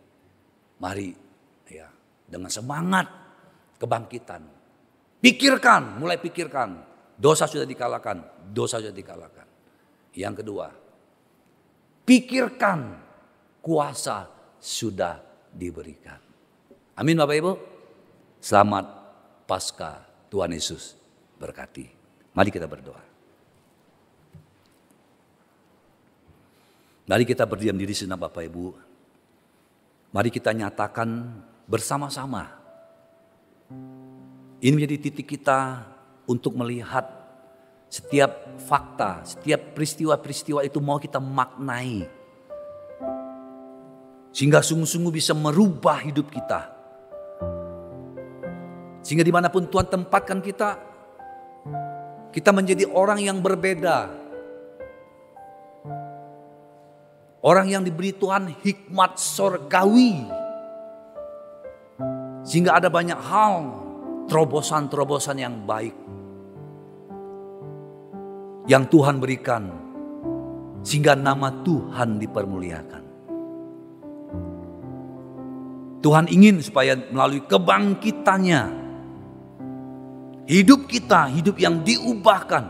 Mari 0.77 1.09
ya, 1.67 1.87
dengan 2.27 2.51
semangat 2.51 3.07
kebangkitan. 3.79 4.43
Pikirkan, 5.17 5.97
mulai 5.97 6.21
pikirkan. 6.21 6.85
Dosa 7.17 7.49
sudah 7.49 7.65
dikalahkan, 7.65 8.49
dosa 8.53 8.77
sudah 8.77 8.93
dikalahkan. 8.93 9.47
Yang 10.13 10.45
kedua, 10.45 10.69
pikirkan 12.07 12.95
kuasa 13.59 14.31
sudah 14.63 15.19
diberikan. 15.51 16.15
Amin 16.95 17.19
Bapak 17.19 17.35
Ibu. 17.35 17.53
Selamat 18.39 18.87
Pasca 19.43 20.07
Tuhan 20.31 20.55
Yesus 20.55 20.95
berkati. 21.35 21.91
Mari 22.31 22.49
kita 22.49 22.63
berdoa. 22.63 23.03
Mari 27.07 27.23
kita 27.27 27.43
berdiam 27.43 27.75
diri 27.75 27.91
senang 27.91 28.23
Bapak 28.23 28.47
Ibu. 28.47 28.65
Mari 30.15 30.31
kita 30.31 30.55
nyatakan 30.55 31.43
bersama-sama 31.67 32.55
Ini 34.57 34.71
menjadi 34.71 35.11
titik 35.11 35.27
kita 35.27 35.83
untuk 36.25 36.55
melihat 36.55 37.16
setiap 37.87 38.59
fakta, 38.59 39.23
setiap 39.23 39.71
peristiwa-peristiwa 39.71 40.63
itu 40.67 40.83
mau 40.83 40.99
kita 40.99 41.23
maknai. 41.23 42.03
Sehingga 44.35 44.59
sungguh-sungguh 44.59 45.13
bisa 45.15 45.31
merubah 45.33 46.03
hidup 46.03 46.27
kita. 46.29 46.67
Sehingga 49.01 49.23
di 49.23 49.31
mana 49.31 49.47
pun 49.47 49.65
Tuhan 49.65 49.87
tempatkan 49.87 50.43
kita, 50.43 50.69
kita 52.35 52.51
menjadi 52.51 52.85
orang 52.91 53.23
yang 53.23 53.39
berbeda. 53.39 54.11
Orang 57.39 57.71
yang 57.71 57.87
diberi 57.87 58.11
Tuhan 58.11 58.51
hikmat 58.61 59.15
sorgawi. 59.15 60.27
Sehingga 62.43 62.75
ada 62.75 62.91
banyak 62.91 63.15
hal 63.15 63.53
terobosan-terobosan 64.27 65.39
yang 65.39 65.63
baik 65.63 65.95
yang 68.67 68.85
Tuhan 68.91 69.23
berikan 69.23 69.71
sehingga 70.83 71.15
nama 71.15 71.51
Tuhan 71.63 72.19
dipermuliakan. 72.19 73.03
Tuhan 76.03 76.29
ingin 76.29 76.61
supaya 76.61 76.93
melalui 76.95 77.41
kebangkitannya 77.43 78.61
hidup 80.47 80.87
kita 80.87 81.27
hidup 81.33 81.59
yang 81.59 81.83
diubahkan 81.83 82.63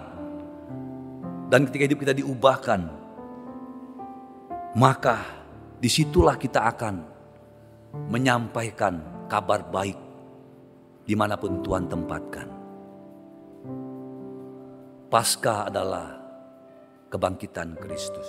dan 1.51 1.69
ketika 1.69 1.83
hidup 1.91 1.99
kita 2.01 2.13
diubahkan 2.17 2.81
maka 4.73 5.21
di 5.77 5.85
situlah 5.85 6.33
kita 6.39 6.65
akan 6.65 6.95
menyampaikan 8.09 9.25
kabar 9.29 9.61
baik 9.69 9.97
di 11.05 11.13
mana 11.13 11.37
pun 11.37 11.61
Tuhan 11.61 11.85
tempatkan. 11.85 12.56
Pasca 15.07 15.71
adalah 15.71 16.19
kebangkitan 17.07 17.79
Kristus. 17.79 18.27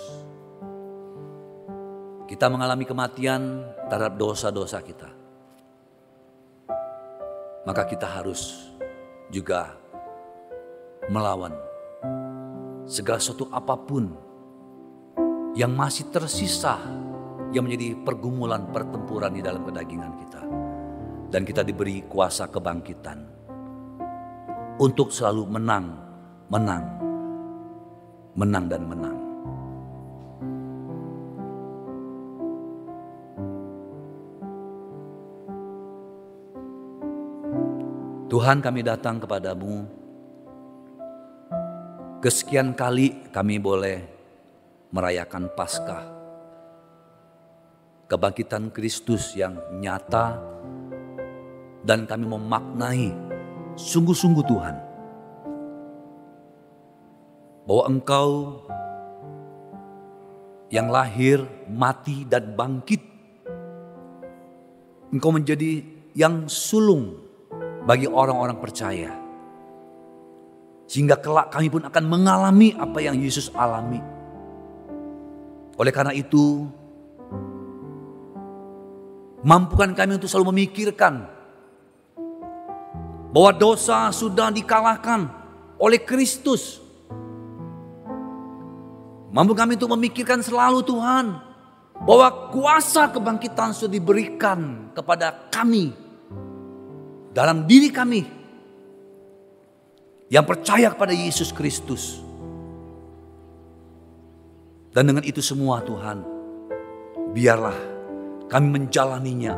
Kita 2.23 2.47
mengalami 2.47 2.87
kematian 2.87 3.67
terhadap 3.91 4.15
dosa-dosa 4.15 4.79
kita. 4.79 5.11
Maka 7.67 7.83
kita 7.83 8.07
harus 8.07 8.71
juga 9.27 9.75
melawan 11.11 11.51
segala 12.87 13.19
sesuatu 13.19 13.51
apa 13.51 13.75
pun 13.75 14.15
yang 15.59 15.75
masih 15.75 16.07
tersisa 16.15 16.79
yang 17.51 17.67
menjadi 17.67 17.99
pergumulan 18.07 18.71
pertempuran 18.71 19.35
di 19.35 19.43
dalam 19.43 19.67
kedagingan 19.67 20.13
kita 20.15 20.41
dan 21.27 21.43
kita 21.43 21.61
diberi 21.67 22.07
kuasa 22.07 22.47
kebangkitan 22.47 23.19
untuk 24.79 25.11
selalu 25.11 25.59
menang, 25.59 26.08
menang, 26.49 26.81
menang 28.33 28.65
dan 28.65 28.81
menang. 28.89 29.17
Tuhan 38.29 38.61
kami 38.61 38.81
datang 38.81 39.21
kepadamu. 39.21 39.85
Kesekian 42.21 42.73
kali 42.73 43.29
kami 43.29 43.61
boleh 43.61 44.05
merayakan 44.89 45.53
Paskah. 45.53 46.05
Kebangkitan 48.09 48.73
Kristus 48.73 49.37
yang 49.37 49.53
nyata 49.77 50.41
dan 51.85 52.09
kami 52.09 52.25
memaknai 52.25 53.13
sungguh-sungguh 53.77 54.45
Tuhan 54.49 54.88
bahwa 57.69 57.83
Engkau 57.85 58.29
yang 60.73 60.89
lahir, 60.89 61.45
mati 61.69 62.25
dan 62.25 62.57
bangkit 62.57 63.05
Engkau 65.13 65.33
menjadi 65.33 65.81
yang 66.13 66.45
sulung 66.49 67.17
bagi 67.85 68.05
orang-orang 68.05 68.57
percaya. 68.61 69.09
Sehingga 70.89 71.17
kelak 71.21 71.53
kami 71.53 71.69
pun 71.69 71.85
akan 71.85 72.03
mengalami 72.05 72.73
apa 72.73 72.97
yang 73.01 73.17
Yesus 73.17 73.53
alami. 73.53 74.01
Oleh 75.77 75.93
karena 75.93 76.13
itu, 76.13 76.65
mampukan 79.45 79.93
kami 79.93 80.17
untuk 80.17 80.29
selalu 80.29 80.53
memikirkan 80.53 81.25
bahwa 83.29 83.51
dosa 83.53 84.09
sudah 84.13 84.53
dikalahkan 84.53 85.29
oleh 85.77 86.01
Kristus. 86.01 86.88
Mampu 89.29 89.53
kami 89.53 89.77
untuk 89.77 89.93
memikirkan 89.93 90.41
selalu 90.41 90.81
Tuhan 90.81 91.37
bahwa 92.01 92.49
kuasa 92.49 93.13
kebangkitan 93.13 93.77
sudah 93.77 93.93
diberikan 93.93 94.89
kepada 94.97 95.49
kami 95.53 95.93
dalam 97.29 97.69
diri 97.69 97.93
kami 97.93 98.25
yang 100.33 100.45
percaya 100.45 100.89
kepada 100.89 101.13
Yesus 101.13 101.53
Kristus. 101.53 102.25
Dan 104.89 105.13
dengan 105.13 105.21
itu 105.21 105.37
semua 105.45 105.85
Tuhan, 105.85 106.25
biarlah 107.37 107.77
kami 108.49 108.67
menjalaninya. 108.81 109.53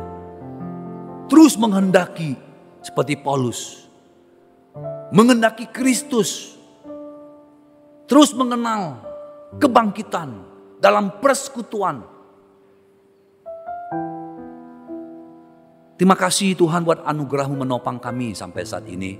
Terus 1.32 1.56
menghendaki 1.56 2.36
seperti 2.84 3.16
Paulus. 3.16 3.88
Mengendaki 5.08 5.64
Kristus. 5.72 6.52
Terus 8.04 8.36
mengenal 8.36 9.11
kebangkitan 9.56 10.28
dalam 10.80 11.20
persekutuan. 11.20 12.02
Terima 16.00 16.18
kasih 16.18 16.58
Tuhan 16.58 16.82
buat 16.82 17.04
anugerahmu 17.06 17.62
menopang 17.62 18.02
kami 18.02 18.34
sampai 18.34 18.62
saat 18.66 18.88
ini. 18.90 19.14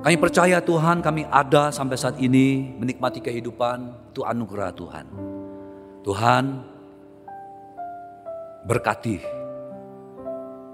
Kami 0.00 0.16
percaya 0.16 0.64
Tuhan 0.64 1.04
kami 1.04 1.28
ada 1.28 1.68
sampai 1.68 1.96
saat 1.96 2.16
ini 2.20 2.72
menikmati 2.76 3.20
kehidupan 3.20 4.12
itu 4.12 4.24
anugerah 4.24 4.72
Tuhan. 4.72 5.06
Tuhan 6.00 6.44
berkati 8.64 9.16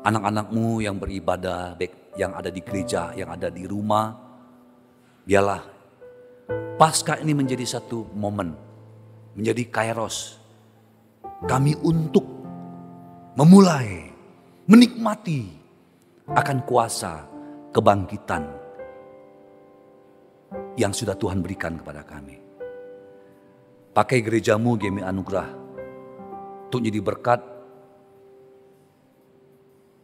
anak-anakmu 0.06 0.82
yang 0.82 0.98
beribadah, 0.98 1.74
yang 2.14 2.38
ada 2.38 2.50
di 2.50 2.62
gereja, 2.62 3.10
yang 3.18 3.30
ada 3.30 3.50
di 3.50 3.66
rumah, 3.66 4.14
biarlah 5.26 5.75
pasca 6.76 7.16
ini 7.18 7.32
menjadi 7.32 7.64
satu 7.64 8.12
momen, 8.14 8.52
menjadi 9.34 9.62
kairos. 9.68 10.38
Kami 11.44 11.76
untuk 11.84 12.24
memulai, 13.36 14.08
menikmati 14.64 15.52
akan 16.32 16.58
kuasa 16.64 17.28
kebangkitan 17.70 18.44
yang 20.80 20.92
sudah 20.92 21.16
Tuhan 21.16 21.44
berikan 21.44 21.76
kepada 21.76 22.04
kami. 22.04 22.40
Pakai 23.92 24.20
gerejamu, 24.20 24.76
Gemi 24.76 25.00
Anugerah, 25.00 25.48
untuk 26.68 26.80
jadi 26.84 27.00
berkat 27.00 27.40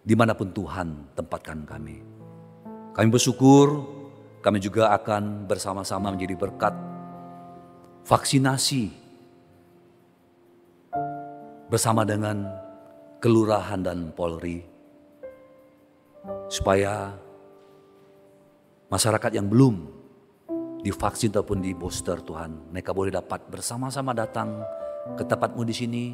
di 0.02 0.14
mana 0.16 0.32
pun 0.32 0.50
Tuhan 0.50 1.12
tempatkan 1.14 1.62
kami. 1.68 1.96
Kami 2.92 3.08
bersyukur 3.08 3.68
kami 4.42 4.58
juga 4.58 4.90
akan 4.92 5.46
bersama-sama 5.46 6.10
menjadi 6.10 6.34
berkat 6.34 6.74
vaksinasi 8.04 8.90
bersama 11.70 12.02
dengan 12.02 12.50
kelurahan 13.22 13.80
dan 13.80 14.10
Polri 14.12 14.60
supaya 16.50 17.14
masyarakat 18.92 19.32
yang 19.38 19.46
belum 19.48 19.88
divaksin 20.82 21.30
ataupun 21.32 21.62
di 21.62 21.72
booster 21.72 22.18
Tuhan 22.20 22.74
mereka 22.74 22.90
boleh 22.90 23.14
dapat 23.14 23.46
bersama-sama 23.46 24.12
datang 24.12 24.60
ke 25.14 25.22
tempatmu 25.22 25.62
di 25.62 25.74
sini 25.74 26.04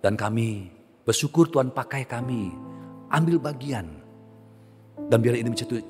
dan 0.00 0.16
kami 0.16 0.80
Bersyukur 1.10 1.50
Tuhan 1.50 1.74
pakai 1.74 2.04
kami, 2.04 2.52
ambil 3.10 3.40
bagian. 3.40 3.88
Dan 5.10 5.18
biar 5.18 5.40
ini 5.40 5.50
menjadi 5.50 5.82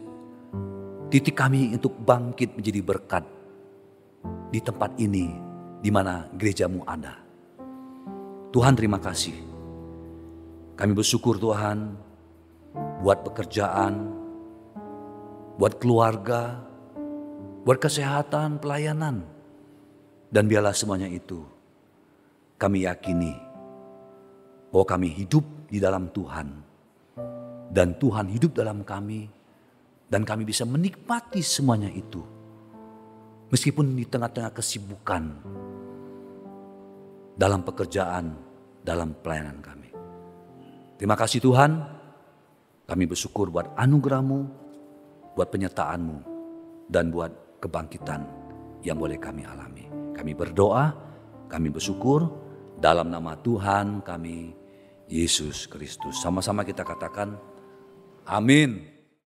titik 1.10 1.34
kami 1.34 1.74
untuk 1.74 1.98
bangkit 2.06 2.54
menjadi 2.54 2.80
berkat 2.86 3.26
di 4.54 4.62
tempat 4.62 4.94
ini 5.02 5.34
di 5.82 5.90
mana 5.90 6.30
gerejamu 6.38 6.86
ada. 6.86 7.18
Tuhan 8.54 8.78
terima 8.78 9.02
kasih. 9.02 9.34
Kami 10.78 10.92
bersyukur 10.94 11.36
Tuhan 11.36 11.98
buat 13.02 13.26
pekerjaan, 13.26 14.14
buat 15.58 15.82
keluarga, 15.82 16.62
buat 17.66 17.82
kesehatan, 17.82 18.62
pelayanan. 18.62 19.26
Dan 20.30 20.46
biarlah 20.46 20.72
semuanya 20.72 21.10
itu 21.10 21.42
kami 22.54 22.86
yakini 22.86 23.34
bahwa 24.70 24.86
kami 24.86 25.08
hidup 25.10 25.42
di 25.66 25.82
dalam 25.82 26.06
Tuhan. 26.14 26.70
dan 27.70 27.94
Tuhan 28.02 28.26
hidup 28.26 28.58
dalam 28.58 28.82
kami 28.82 29.30
dan 30.10 30.26
kami 30.26 30.42
bisa 30.42 30.66
menikmati 30.66 31.38
semuanya 31.40 31.88
itu. 31.88 32.18
Meskipun 33.50 33.94
di 33.94 34.06
tengah-tengah 34.06 34.50
kesibukan 34.50 35.22
dalam 37.38 37.62
pekerjaan, 37.62 38.34
dalam 38.82 39.14
pelayanan 39.22 39.58
kami. 39.62 39.90
Terima 40.98 41.16
kasih 41.16 41.40
Tuhan, 41.40 41.70
kami 42.84 43.04
bersyukur 43.06 43.48
buat 43.54 43.72
anugerahmu, 43.78 44.40
buat 45.38 45.48
penyertaanmu, 45.48 46.16
dan 46.90 47.14
buat 47.14 47.62
kebangkitan 47.62 48.26
yang 48.82 48.98
boleh 48.98 49.16
kami 49.16 49.46
alami. 49.46 49.86
Kami 50.12 50.34
berdoa, 50.34 50.90
kami 51.46 51.70
bersyukur 51.70 52.26
dalam 52.82 53.08
nama 53.08 53.38
Tuhan 53.38 54.02
kami, 54.02 54.52
Yesus 55.06 55.70
Kristus. 55.70 56.18
Sama-sama 56.18 56.66
kita 56.66 56.82
katakan, 56.82 57.38
Amin. 58.26 58.89